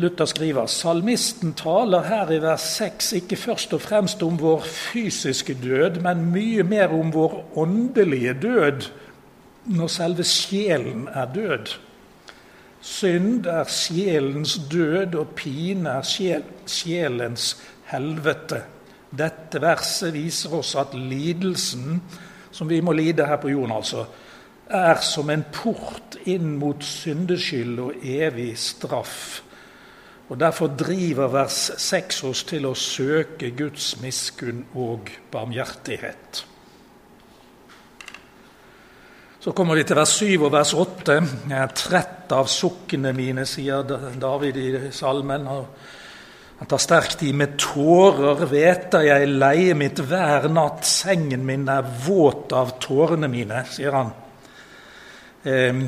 [0.00, 5.58] Luther skriver salmisten taler her i vers 6 ikke først og fremst om vår fysiske
[5.60, 8.88] død, men mye mer om vår åndelige død
[9.76, 11.74] når selve sjelen er død.
[12.80, 16.06] Synd er sjelens død, og pine er
[16.66, 17.50] sjelens
[17.90, 18.62] helvete.
[19.16, 22.00] Dette verset viser oss at lidelsen,
[22.50, 24.06] som vi må lide her på jorden, altså,
[24.66, 29.42] er som en port inn mot syndeskyld og evig straff.
[30.26, 36.42] Og Derfor driver vers 6 oss til å søke Guds miskunn og barmhjertighet.
[39.46, 41.20] Så kommer vi til vers 7 og vers 8.
[41.46, 43.86] Jeg er trett av sukkene mine, sier
[44.18, 45.46] David i salmen.
[46.58, 50.86] Han tar sterkt i med tårer, veta jeg leie mitt hver natt.
[50.88, 54.14] Sengen min er våt av tårene mine, sier han.
[55.44, 55.82] Eh,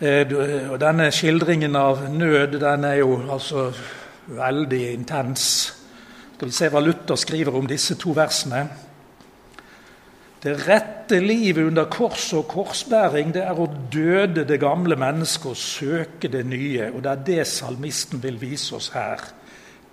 [0.00, 3.66] Eh, og Denne skildringen av nød den er jo altså
[4.32, 5.42] veldig intens.
[6.36, 8.62] Skal vi se hva Luther skriver om disse to versene.
[10.40, 15.58] Det rette livet under kors og korsbæring det er å døde det gamle mennesket og
[15.60, 16.86] søke det nye.
[16.94, 19.20] Og det er det salmisten vil vise oss her.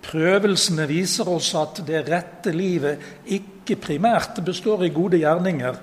[0.08, 5.80] Prøvelsene viser oss at det rette livet ikke primært består i gode gjerninger,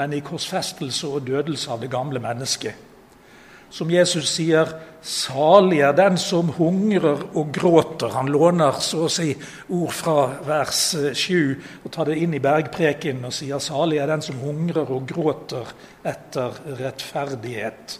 [0.00, 2.72] men i korsfestelse og dødelse av det gamle mennesket.
[3.70, 4.66] Som Jesus sier
[5.02, 8.12] 'Salig er den som hungrer og gråter'.
[8.12, 9.36] Han låner så å si
[9.68, 14.22] ord fra vers 7 og tar det inn i bergpreken og sier 'Salig er den
[14.22, 15.66] som hungrer og gråter
[16.04, 17.98] etter rettferdighet'.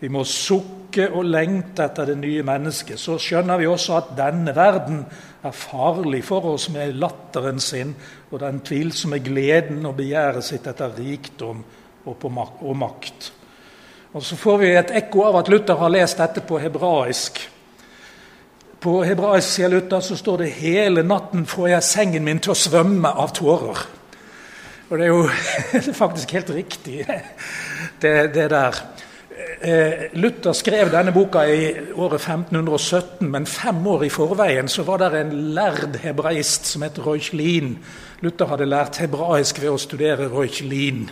[0.00, 2.98] Vi må sukke og lengte etter det nye mennesket.
[2.98, 5.04] Så skjønner vi også at denne verden
[5.42, 7.94] er farlig for oss med latteren sin
[8.30, 11.62] og den tvilsomme gleden og begjæret sitt etter rikdom
[12.06, 13.32] og makt.
[14.12, 17.38] Og Så får vi et ekko av at Luther har lest dette på hebraisk.
[18.82, 22.54] På hebraisk sier Luther, så står det 'hele natten får jeg sengen min til å
[22.54, 23.86] svømme av tårer'.
[24.90, 25.28] Og det er jo
[26.04, 27.06] faktisk helt riktig,
[28.02, 28.74] det, det der.
[29.60, 34.98] Eh, Luther skrev denne boka i året 1517, men fem år i forveien så var
[34.98, 37.78] det en lærd hebraist som het Reuchlin.
[38.20, 41.10] Luther hadde lært hebraisk ved å studere Reuchlin.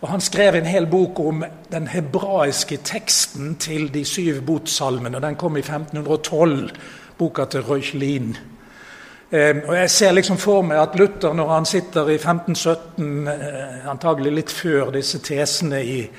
[0.00, 5.20] Og Han skrev en hel bok om den hebraiske teksten til de syv botsalmene.
[5.20, 6.70] Den kom i 1512,
[7.18, 8.36] boka til Reuchlin.
[9.32, 13.88] Eh, og Jeg ser liksom for meg at Luther, når han sitter i 1517, eh,
[13.90, 16.10] antagelig litt før disse tesene i,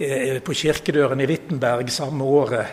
[0.00, 2.66] eh, på kirkedøren i Wittenberg samme året,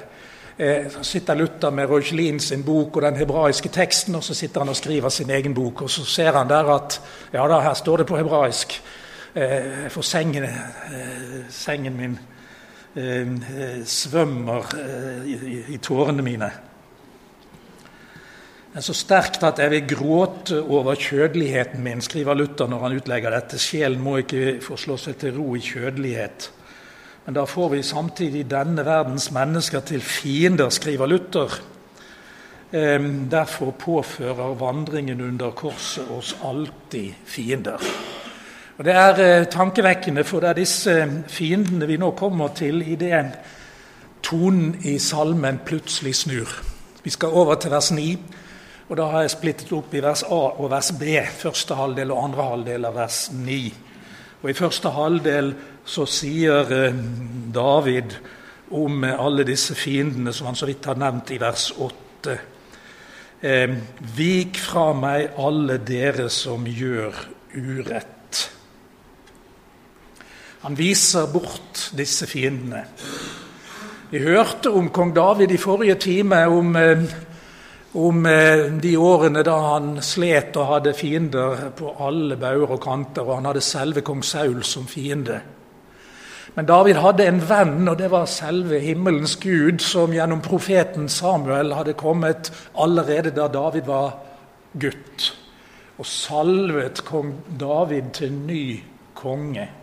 [0.60, 4.60] eh, så sitter Luther med Reuchlin sin bok og den hebraiske teksten, og så sitter
[4.60, 5.82] han og skriver sin egen bok.
[5.82, 7.01] Og så ser han der at
[7.34, 8.82] ja da, her står det på hebraisk.
[9.34, 12.17] Eh, for sengen, eh, sengen min
[12.96, 14.74] eh, svømmer
[15.72, 16.50] i, tårene mine.
[18.74, 23.32] Det så sterkt at jeg vil gråte over kjødeligheten min, skriver Luther når han utlegger
[23.32, 23.60] dette.
[23.60, 26.52] Sjelen må ikke få slå seg til ro i kjødelighet.
[27.26, 31.60] Men da får vi samtidig denne verdens mennesker til fiender, skriver Luther.
[32.72, 37.80] Derfor påfører vandringen under korset oss alltid fiender.
[38.82, 40.94] Og Det er eh, tankevekkende, for det er disse
[41.30, 43.36] fiendene vi nå kommer til idet
[44.26, 46.50] tonen i salmen plutselig snur.
[47.04, 48.17] Vi skal over til vers 9,
[48.89, 51.13] og da har jeg splittet opp i vers A og vers B.
[51.30, 53.58] Første halvdel og andre halvdel av vers 9.
[54.41, 55.52] Og I første halvdel
[55.86, 56.98] så sier eh,
[57.54, 58.15] David
[58.72, 62.34] om alle disse fiendene som han så vidt har nevnt i vers 8.
[63.46, 63.78] Eh,
[64.17, 67.22] Vik fra meg alle dere som gjør
[67.54, 68.17] urett.
[70.62, 72.84] Han viser bort disse fiendene.
[74.12, 77.02] Vi hørte om kong David i forrige time, om, eh,
[77.93, 83.24] om eh, de årene da han slet og hadde fiender på alle bauger og kanter,
[83.26, 85.39] og han hadde selve kong Saul som fiende.
[86.54, 91.74] Men David hadde en venn, og det var selve himmelens gud, som gjennom profeten Samuel
[91.74, 94.17] hadde kommet allerede da David var
[94.78, 95.32] gutt,
[95.97, 98.65] og salvet kong David til ny
[99.15, 99.81] konge.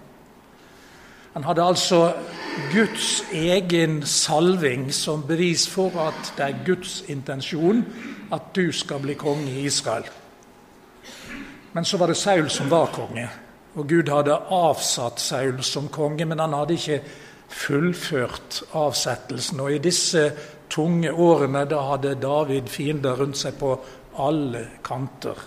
[1.38, 1.98] Han hadde altså
[2.72, 7.84] Guds egen salving som bevis for at det er Guds intensjon
[8.34, 10.08] at du skal bli konge i Israel.
[11.72, 13.28] Men så var det Saul som var konge,
[13.78, 16.98] og Gud hadde avsatt Saul som konge, men han hadde ikke
[17.48, 19.60] fullført avsettelsen.
[19.62, 20.24] Og i disse
[20.66, 23.76] tunge årene da hadde David fiender rundt seg på
[24.26, 25.38] alle kanter.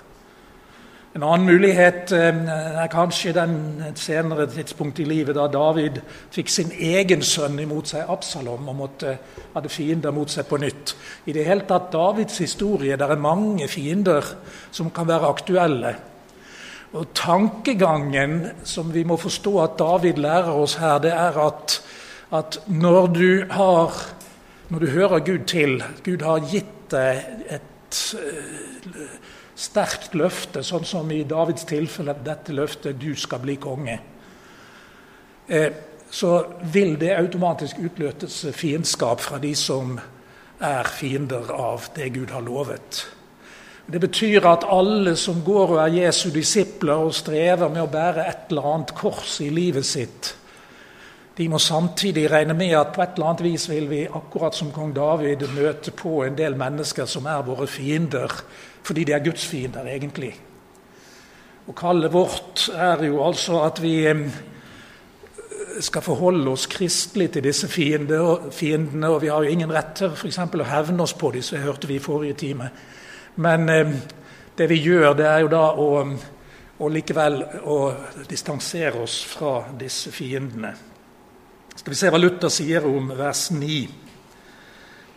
[1.11, 2.37] En annen mulighet eh,
[2.79, 3.55] er kanskje den
[3.99, 5.97] senere tidspunkt i livet da David
[6.31, 9.17] fikk sin egen sønn imot seg, Absalom, og måtte,
[9.51, 10.93] hadde fiender mot seg på nytt.
[11.27, 14.23] I det hele tatt Davids historie det er mange fiender
[14.71, 15.93] som kan være aktuelle.
[16.95, 21.75] Og Tankegangen som vi må forstå at David lærer oss her, det er at,
[22.31, 23.99] at når, du har,
[24.71, 28.15] når du hører Gud til Gud har gitt deg et
[29.61, 33.99] sterkt løfte, sånn som i Davids tilfelle dette løftet 'du skal bli konge',
[35.47, 35.71] eh,
[36.11, 39.99] så vil det automatisk utløses fiendskap fra de som
[40.59, 43.05] er fiender av det Gud har lovet.
[43.91, 48.27] Det betyr at alle som går og er Jesu disipler og strever med å bære
[48.27, 50.35] et eller annet kors i livet sitt,
[51.37, 54.71] de må samtidig regne med at på et eller annet vis vil vi, akkurat som
[54.75, 58.33] kong David, møte på en del mennesker som er våre fiender,
[58.83, 60.33] fordi de er Guds fiender, egentlig.
[61.67, 63.95] Og kallet vårt er jo altså at vi
[65.79, 69.09] skal forholde oss kristelig til disse fiendene.
[69.09, 70.41] Og vi har jo ingen rett til f.eks.
[70.41, 72.69] å hevne oss på dem, som hørte vi i forrige time.
[73.35, 73.67] Men
[74.57, 75.89] det vi gjør, det er jo da å,
[76.79, 77.81] å likevel å
[78.27, 80.90] distansere oss fra disse fiendene.
[81.75, 83.75] Skal vi se hva Luther sier om vers 9.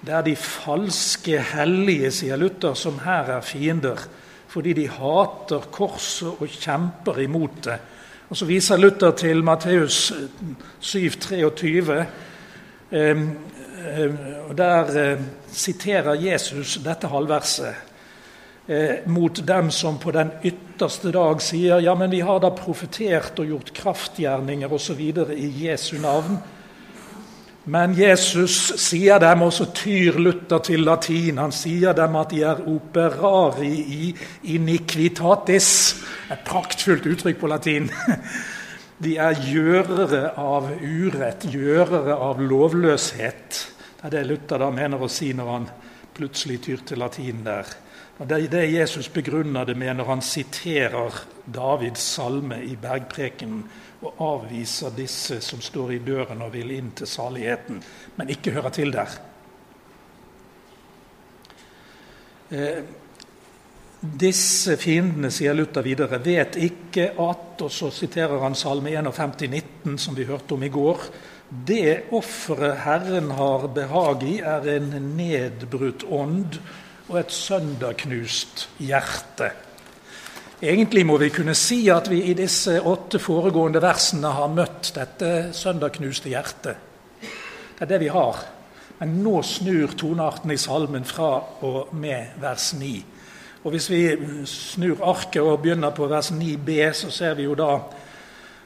[0.05, 3.99] Det er de falske hellige, sier Luther, som her er fiender,
[4.49, 7.79] fordi de hater korset og kjemper imot det.
[8.31, 10.13] Og Så viser Luther til Matteus
[10.81, 12.07] 7, 23,
[14.49, 15.19] og Der
[15.53, 17.75] siterer Jesus dette halvverset
[19.07, 20.31] mot dem som på den
[20.75, 25.01] ytterste dag sier ja, men vi har da profetert og gjort kraftgjerninger osv.
[25.31, 26.41] i Jesu navn.
[27.65, 32.43] Men Jesus sier dem, og så tyr Luther til latin, han sier dem at de
[32.45, 34.11] er operari i
[34.57, 35.71] iniquitatis.
[36.29, 37.89] Et praktfullt uttrykk på latin.
[39.05, 43.57] De er gjørere av urett, gjørere av lovløshet.
[43.99, 45.67] Det er det Luther da mener å si når han
[46.15, 47.67] plutselig tyr til latin der.
[48.15, 51.17] Det er det Jesus begrunner det med når han siterer
[51.51, 53.65] Davids salme i bergprekenen
[54.05, 57.81] og avviser disse som står i døren og vil inn til saligheten,
[58.15, 59.17] men ikke hører til der.
[62.55, 62.85] Eh,
[64.05, 69.99] disse fiendene, sier Luther videre, vet ikke at Og så siterer han Salme 51, 19,
[69.99, 71.05] som vi hørte om i går.
[71.67, 76.59] Det offeret Herren har behag i, er en nedbrutt ånd
[77.09, 79.51] og et sønderknust hjerte.
[80.65, 85.31] Egentlig må vi kunne si at vi i disse åtte foregående versene har møtt dette
[85.53, 86.77] søndagknuste hjertet.
[87.21, 88.39] Det er det vi har.
[89.01, 91.33] Men nå snur tonearten i salmen fra
[91.67, 92.95] og med vers 9.
[93.65, 94.01] Og Hvis vi
[94.47, 97.71] snur arket og begynner på vers 9b, så ser vi jo da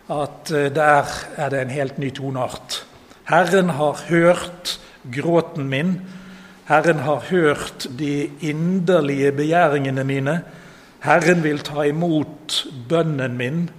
[0.08, 2.84] at eh, der er det en helt ny toneart.
[3.28, 4.78] Herren har hørt
[5.12, 6.00] gråten min.
[6.68, 10.42] Herren har hørt de inderlige begjæringene mine.
[11.00, 13.70] Herren vil ta imot bønnen min.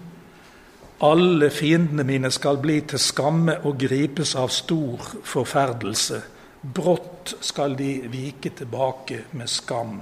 [1.05, 6.17] Alle fiendene mine skal bli til skamme og gripes av stor forferdelse.
[6.61, 10.01] Brått skal de vike tilbake med skam.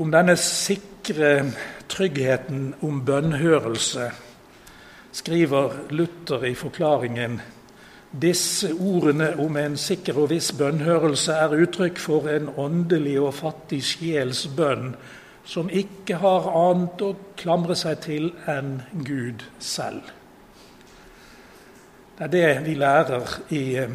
[0.00, 1.30] Om denne sikre
[1.88, 4.10] tryggheten om bønnhørelse
[5.12, 7.38] skriver Luther i forklaringen
[8.10, 13.82] disse ordene om en sikker og viss bønnhørelse er uttrykk for en åndelig og fattig
[13.86, 14.94] sjels bønn
[15.46, 20.02] som ikke har annet å klamre seg til enn Gud selv.
[22.18, 23.94] Det er det vi lærer i eh,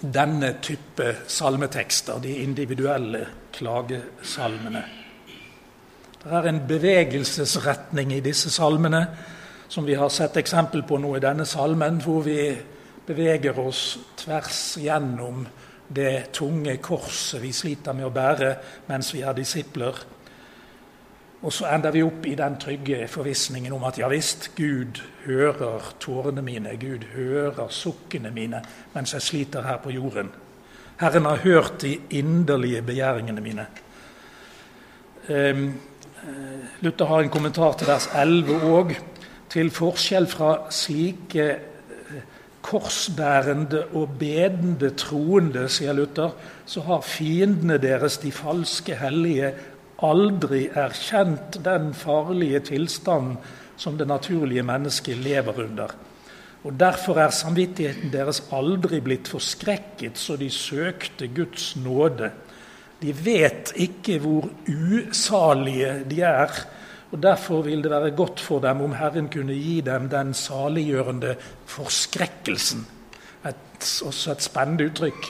[0.00, 4.84] denne type salmetekster, de individuelle klagesalmene.
[6.20, 9.02] Det er en bevegelsesretning i disse salmene,
[9.68, 12.38] som vi har sett eksempel på nå i denne salmen, hvor vi
[13.06, 15.44] beveger oss tvers gjennom
[15.90, 18.50] det tunge korset vi sliter med å bære
[18.88, 19.96] mens vi er disipler.
[21.40, 25.94] Og så ender vi opp i den trygge forvissningen om at ja visst, Gud hører
[26.00, 28.60] tårene mine, Gud hører sukkene mine
[28.92, 30.28] mens jeg sliter her på jorden.
[31.00, 33.66] Herren har hørt de inderlige begjæringene mine.
[35.30, 35.70] Um,
[36.80, 38.92] Luther har en kommentar til vers 11 òg.
[39.50, 41.46] Til forskjell fra slike
[42.70, 49.50] korsbærende og bedende troende, sier Luther, så har fiendene deres, de falske hellige,
[50.06, 53.36] aldri erkjent den farlige tilstanden
[53.80, 55.92] som det naturlige mennesket lever under.
[56.64, 62.28] Og Derfor er samvittigheten deres aldri blitt forskrekket så de søkte Guds nåde.
[63.00, 66.52] De vet ikke hvor usalige de er
[67.10, 71.34] og Derfor vil det være godt for dem om Herren kunne gi dem den saliggjørende
[71.66, 72.86] forskrekkelsen.
[73.46, 75.26] Et, også et spennende uttrykk.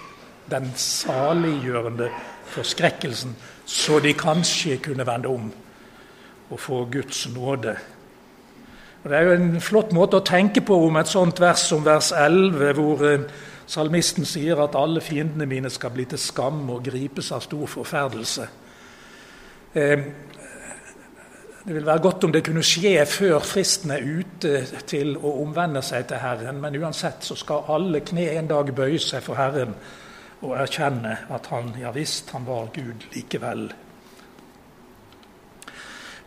[0.51, 2.11] Den saliggjørende
[2.53, 3.37] forskrekkelsen.
[3.65, 5.53] Så de kanskje kunne vende om
[6.51, 7.77] og få Guds nåde.
[9.05, 11.85] Og Det er jo en flott måte å tenke på om et sånt vers som
[11.85, 13.23] vers 11, hvor eh,
[13.67, 18.49] salmisten sier at alle fiendene mine skal bli til skam og gripes av stor forferdelse.
[19.75, 20.03] Eh,
[21.65, 25.83] det vil være godt om det kunne skje før fristen er ute til å omvende
[25.85, 29.75] seg til Herren, men uansett så skal alle kne en dag bøye seg for Herren
[30.41, 33.67] og erkjenne at han ja visst, han var Gud likevel.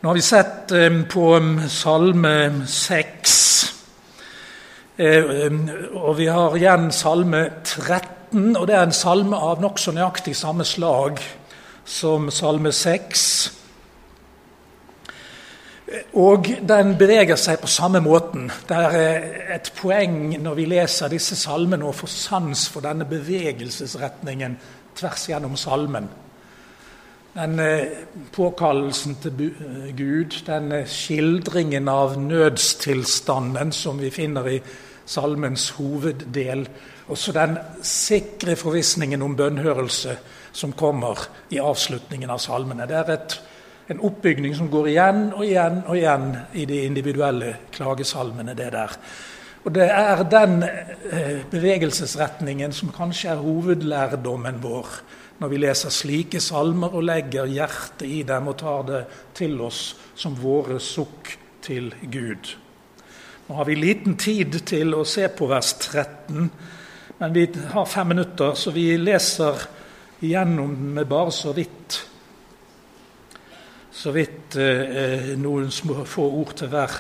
[0.04, 1.26] Nå har vi sett um, på
[1.72, 2.36] Salme
[2.68, 3.40] 6,
[5.00, 5.60] um,
[5.98, 8.54] og vi har igjen Salme 13.
[8.54, 11.22] Og det er en salme av nokså nøyaktig samme slag
[11.86, 13.63] som Salme 6.
[16.14, 18.48] Og den beveger seg på samme måten.
[18.70, 19.26] Det er
[19.58, 24.56] et poeng når vi leser disse salmene, å få sans for denne bevegelsesretningen
[24.96, 26.08] tvers gjennom salmen.
[27.34, 29.54] Den eh, påkallelsen til
[29.98, 34.60] Gud, den skildringen av nødstilstanden som vi finner i
[35.06, 36.68] salmens hoveddel,
[37.12, 40.16] også den sikre forvissningen om bønnhørelse
[40.54, 42.88] som kommer i avslutningen av salmene.
[42.88, 43.36] Det er et
[43.88, 48.54] en oppbygning som går igjen og igjen og igjen i de individuelle klagesalmene.
[48.54, 48.98] det der.
[49.64, 54.88] Og det er den eh, bevegelsesretningen som kanskje er hovedlærdommen vår
[55.40, 59.02] når vi leser slike salmer og legger hjertet i dem og tar det
[59.36, 62.54] til oss som våre sukk til Gud.
[63.48, 66.50] Nå har vi liten tid til å se på vers 13,
[67.20, 69.66] men vi har fem minutter, så vi leser
[70.24, 72.00] igjennom den med bare så vidt
[73.94, 76.94] så vidt eh, noen små, få ord til hver,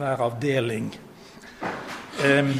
[0.00, 0.88] hver avdeling.
[2.24, 2.52] Eh,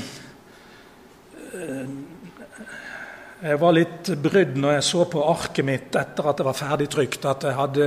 [3.40, 7.24] jeg var litt brydd når jeg så på arket mitt etter at det var ferdigtrykt,
[7.24, 7.86] at jeg hadde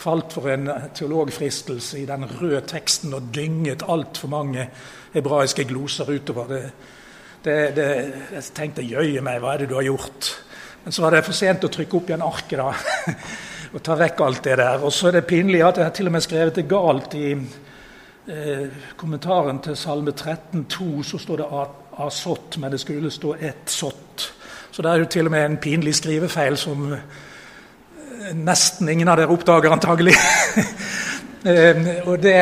[0.00, 4.68] falt for en teologfristelse i den røde teksten og dynget altfor mange
[5.14, 6.52] hebraiske gloser utover.
[6.52, 6.62] Det,
[7.46, 7.88] det, det,
[8.36, 10.34] jeg tenkte jøye meg, hva er det du har gjort?
[10.84, 12.68] Men så var det for sent å trykke opp igjen arket da,
[13.70, 14.82] og ta vekk alt det der.
[14.82, 17.30] Og så er det pinlig at jeg har til og med skrevet det galt i
[17.32, 18.66] eh,
[18.96, 21.02] kommentaren til Salme 13, 13,2.
[21.02, 21.48] Så står det
[22.00, 24.32] asott, men det skulle stå ett sott.
[24.70, 29.20] Så det er jo til og med en pinlig skrivefeil som eh, nesten ingen av
[29.20, 30.16] dere oppdager, antagelig.
[31.40, 32.34] Eh, og det,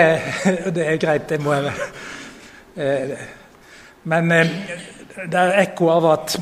[0.75, 1.69] det, er greit, det må jeg
[2.83, 3.13] eh,
[4.11, 6.35] Men det er ekko av at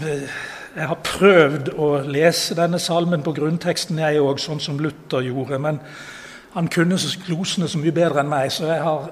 [0.76, 5.58] jeg har prøvd å lese denne salmen på grunnteksten, jeg òg, sånn som Luther gjorde.
[5.62, 5.80] Men
[6.52, 9.06] han kunne glosene så mye bedre enn meg, så jeg har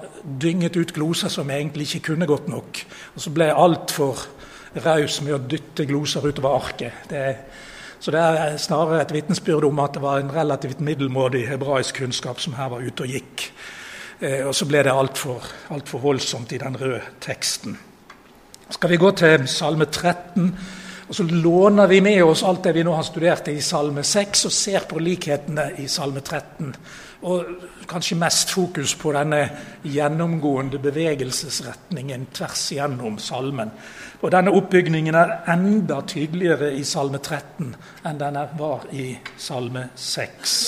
[0.44, 2.82] dynget ut gloser som jeg egentlig ikke kunne godt nok.
[3.14, 4.26] Og så ble jeg altfor
[4.84, 7.08] raus med å dytte gloser utover arket.
[7.08, 7.24] Det,
[8.00, 12.44] så det er snarere et vitnesbyrd om at det var en relativt middelmådig hebraisk kunnskap
[12.44, 13.48] som her var ute og gikk.
[14.20, 17.78] Eh, og så ble det altfor alt voldsomt i den røde teksten.
[18.68, 20.50] Skal vi gå til Salme 13,
[21.08, 24.46] og så låner vi med oss alt det vi nå har studert i Salme 6,
[24.48, 26.70] og ser på likhetene i Salme 13.
[27.28, 27.44] Og
[27.88, 29.42] kanskje mest fokus på denne
[29.84, 33.72] gjennomgående bevegelsesretningen tvers igjennom salmen.
[34.24, 37.74] Og denne oppbygningen er enda tydeligere i Salme 13
[38.04, 40.58] enn den var i Salme 6.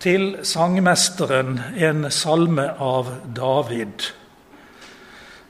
[0.00, 4.08] Til sangmesteren en salme av David.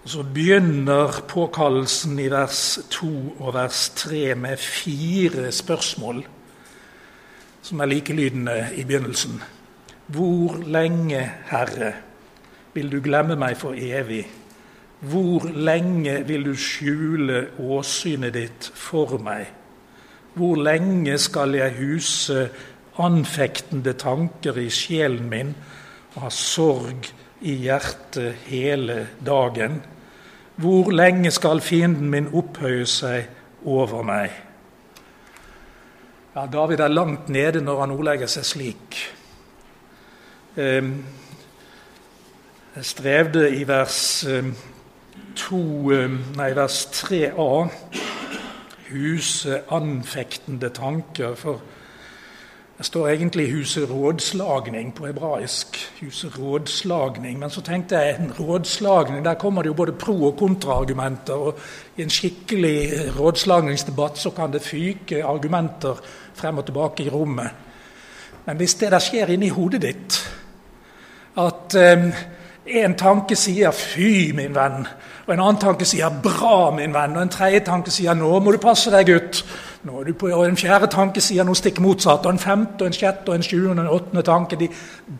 [0.04, 6.22] Så begynner påkallelsen i vers 2 og vers 3 med fire spørsmål
[7.62, 9.42] som er likelydende i begynnelsen.
[10.06, 11.20] Hvor lenge,
[11.50, 11.92] Herre,
[12.74, 14.24] vil du glemme meg for evig?
[15.00, 19.52] Hvor lenge vil du skjule åsynet ditt for meg?
[20.34, 22.48] Hvor lenge skal jeg huse
[22.98, 25.54] anfektende tanker i sjelen min
[26.14, 29.80] og ha sorg i hjertet hele dagen?
[30.60, 34.34] Hvor lenge skal fienden min opphøye seg over meg?
[36.34, 38.98] Ja, David er langt nede når han ordlegger seg slik.
[40.60, 40.92] Ehm,
[42.76, 44.52] jeg strevde i vers ehm,
[45.36, 45.60] 2,
[45.96, 47.68] eh, nei, vers 3a
[48.90, 51.34] Huse anfektende tanker.
[51.34, 51.62] For
[52.80, 55.92] det står egentlig 'huset rådslagning' på hebraisk.
[56.00, 57.38] huset rådslagning.
[57.38, 61.34] Men så tenkte jeg en rådslagning, der kommer det jo både pro- og kontraargumenter.
[61.34, 61.58] Og
[61.96, 66.00] i en skikkelig rådslagningsdebatt så kan det fyke argumenter
[66.34, 67.50] frem og tilbake i rommet.
[68.46, 70.32] Men hvis det der skjer inni hodet ditt,
[71.36, 72.14] at eh,
[72.70, 74.86] en tanke sier 'fy, min venn',
[75.26, 78.52] og en annen tanke sier 'bra, min venn', og en tredje tanke sier 'nå må
[78.52, 79.44] du passe deg, gutt'.
[79.82, 82.26] Nå er du på, og En fjerde tanke sier noe stikk motsatt.
[82.26, 84.68] Og en femte, og en sjette, og en sjuende og en åttende tanke de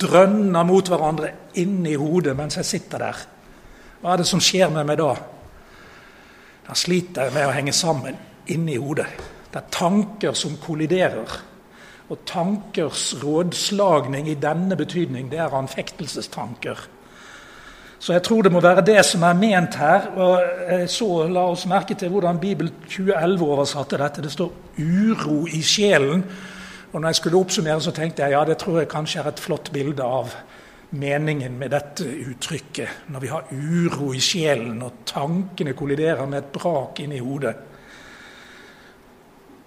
[0.01, 3.23] drønner mot hverandre inni hodet mens jeg sitter der.
[4.01, 5.15] Hva er det som skjer med meg da?
[6.69, 8.19] Da sliter jeg med å henge sammen
[8.53, 9.09] inni hodet.
[9.51, 11.41] Det er tanker som kolliderer.
[12.11, 16.79] Og tankers rådslagning i denne betydning, det er anfektelsestanker.
[18.01, 20.07] Så jeg tror det må være det som er ment her.
[20.17, 24.23] og så La oss merke til hvordan Bibel 2011 oversatte dette.
[24.23, 26.23] Det står 'uro i sjelen'.
[26.93, 29.41] Og når jeg skulle oppsummere, så tenkte jeg ja, det tror jeg kanskje er et
[29.41, 30.33] flott bilde av
[30.91, 32.89] meningen med dette uttrykket.
[33.09, 37.55] Når vi har uro i sjelen, og tankene kolliderer med et brak inni hodet.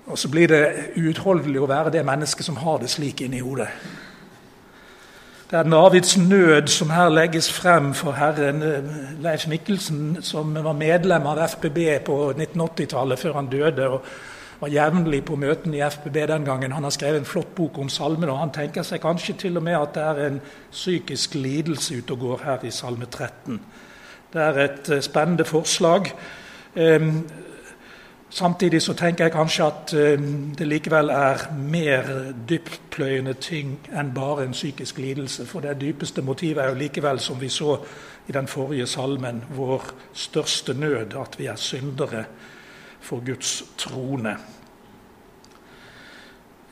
[0.06, 0.64] Og så blir det
[0.98, 3.70] uutholdelig å være det mennesket som har det slik inni hodet.
[5.54, 8.64] Det er Navids nød som her legges frem for Herren.
[9.22, 14.02] Leif Mikkelsen, som var medlem av FBB på 1980-tallet, før han døde, og
[14.60, 16.72] var jevnlig på møtene i FBB den gangen.
[16.72, 19.64] Han har skrevet en flott bok om salmene, og han tenker seg kanskje til og
[19.68, 20.42] med at det er en
[20.72, 23.62] psykisk lidelse ute og går her i Salme 13.
[24.34, 26.10] Det er et eh, spennende forslag.
[28.34, 30.22] Samtidig så tenker jeg kanskje at eh,
[30.58, 32.08] det likevel er mer
[32.50, 35.46] dyptpløyende ting enn bare en psykisk lidelse.
[35.46, 37.76] For det dypeste motivet er jo likevel, som vi så
[38.28, 42.26] i den forrige salmen, vår største nød, at vi er syndere
[43.00, 44.38] for Guds trone.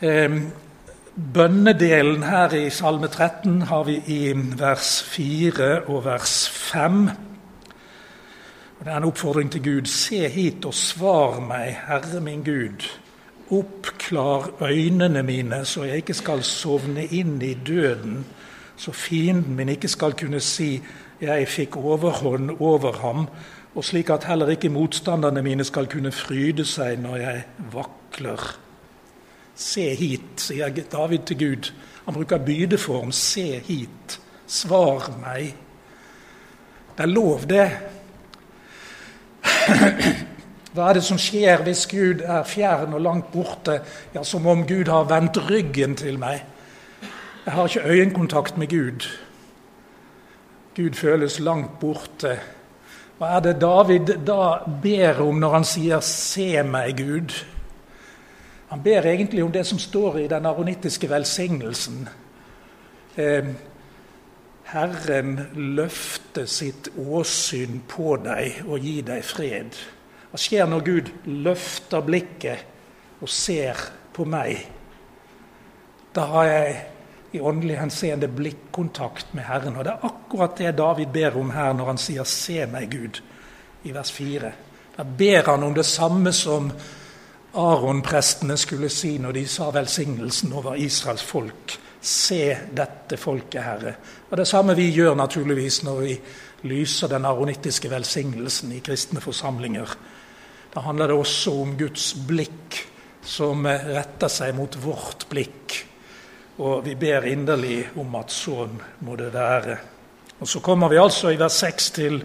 [0.02, 0.48] Ehm,
[1.34, 7.10] bønnedelen her i Salme 13 har vi i vers 4 og vers 5.
[8.82, 9.86] Og Det er en oppfordring til Gud.
[9.86, 12.88] Se hit og svar meg, Herre min Gud.
[13.54, 18.26] Oppklar øynene mine, så jeg ikke skal sovne inn i døden,
[18.76, 20.82] så fienden min ikke skal kunne si
[21.22, 23.28] jeg fikk overhånd over ham,
[23.76, 27.46] og slik at heller ikke motstanderne mine skal kunne fryde seg når jeg
[27.78, 28.50] vakler.
[29.56, 31.72] Se hit, sier David til Gud.
[32.06, 33.12] Han bruker bydeform.
[33.12, 34.20] Se hit.
[34.48, 35.54] Svar meg.
[36.98, 37.70] Det er lov, det.
[40.74, 43.82] Hva er det som skjer hvis Gud er fjern og langt borte?
[44.14, 46.46] Ja, Som om Gud har vendt ryggen til meg.
[47.46, 49.08] Jeg har ikke øyekontakt med Gud.
[50.76, 52.38] Gud føles langt borte.
[53.18, 57.46] Hva er det David da ber om når han sier 'se meg, Gud'?
[58.70, 62.10] Han ber egentlig om det som står i den aronittiske velsignelsen.
[63.18, 63.46] Eh,
[64.72, 65.34] Herren
[65.76, 69.76] løfte sitt åsyn på deg og gi deg fred.
[70.32, 73.82] Hva skjer når Gud løfter blikket og ser
[74.16, 74.62] på meg?
[76.16, 76.80] Da har jeg
[77.32, 79.76] i åndelig henseende blikkontakt med Herren.
[79.76, 83.22] Og det er akkurat det David ber om her når han sier 'Se meg, Gud',
[83.84, 84.52] i vers 4.
[84.98, 86.72] Da ber han om det samme som
[87.54, 91.80] Aron-prestene skulle si når de sa velsignelsen over Israels folk.
[92.02, 93.94] Se dette folket, Herre.
[94.30, 96.16] Og Det samme vi gjør naturligvis når vi
[96.64, 99.94] lyser den aronittiske velsignelsen i kristne forsamlinger.
[100.74, 102.80] Da handler det også om Guds blikk
[103.22, 105.78] som retter seg mot vårt blikk.
[106.62, 109.78] Og vi ber inderlig om at sånn må det være.
[110.42, 112.24] Og Så kommer vi altså i vers 6 til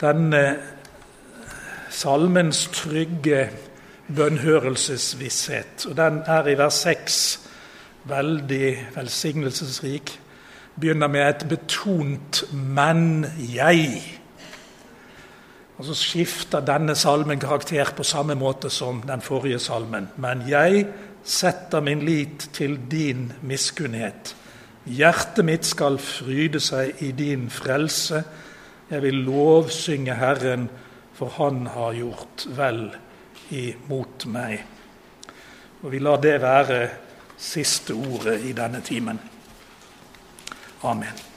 [0.00, 0.42] denne
[1.90, 3.50] salmens trygge
[4.08, 5.86] bønnhørelsesvisshet.
[5.90, 7.47] Og Den er i vers 6
[8.08, 10.20] veldig velsignelsesrik.
[10.80, 14.18] Begynner med et betont 'men jeg'.
[15.78, 20.08] Og Så skifter denne salmen karakter på samme måte som den forrige salmen.
[20.16, 20.86] Men jeg
[21.24, 24.36] setter min lit til din miskunnhet.
[24.86, 28.24] Hjertet mitt skal fryde seg i din frelse.
[28.90, 30.68] Jeg vil lovsynge Herren,
[31.12, 32.90] for Han har gjort vel
[33.50, 34.64] imot meg.
[35.82, 36.88] Og vi lar det være
[37.38, 39.20] siste ordet i denne timen.
[40.82, 41.27] Amen.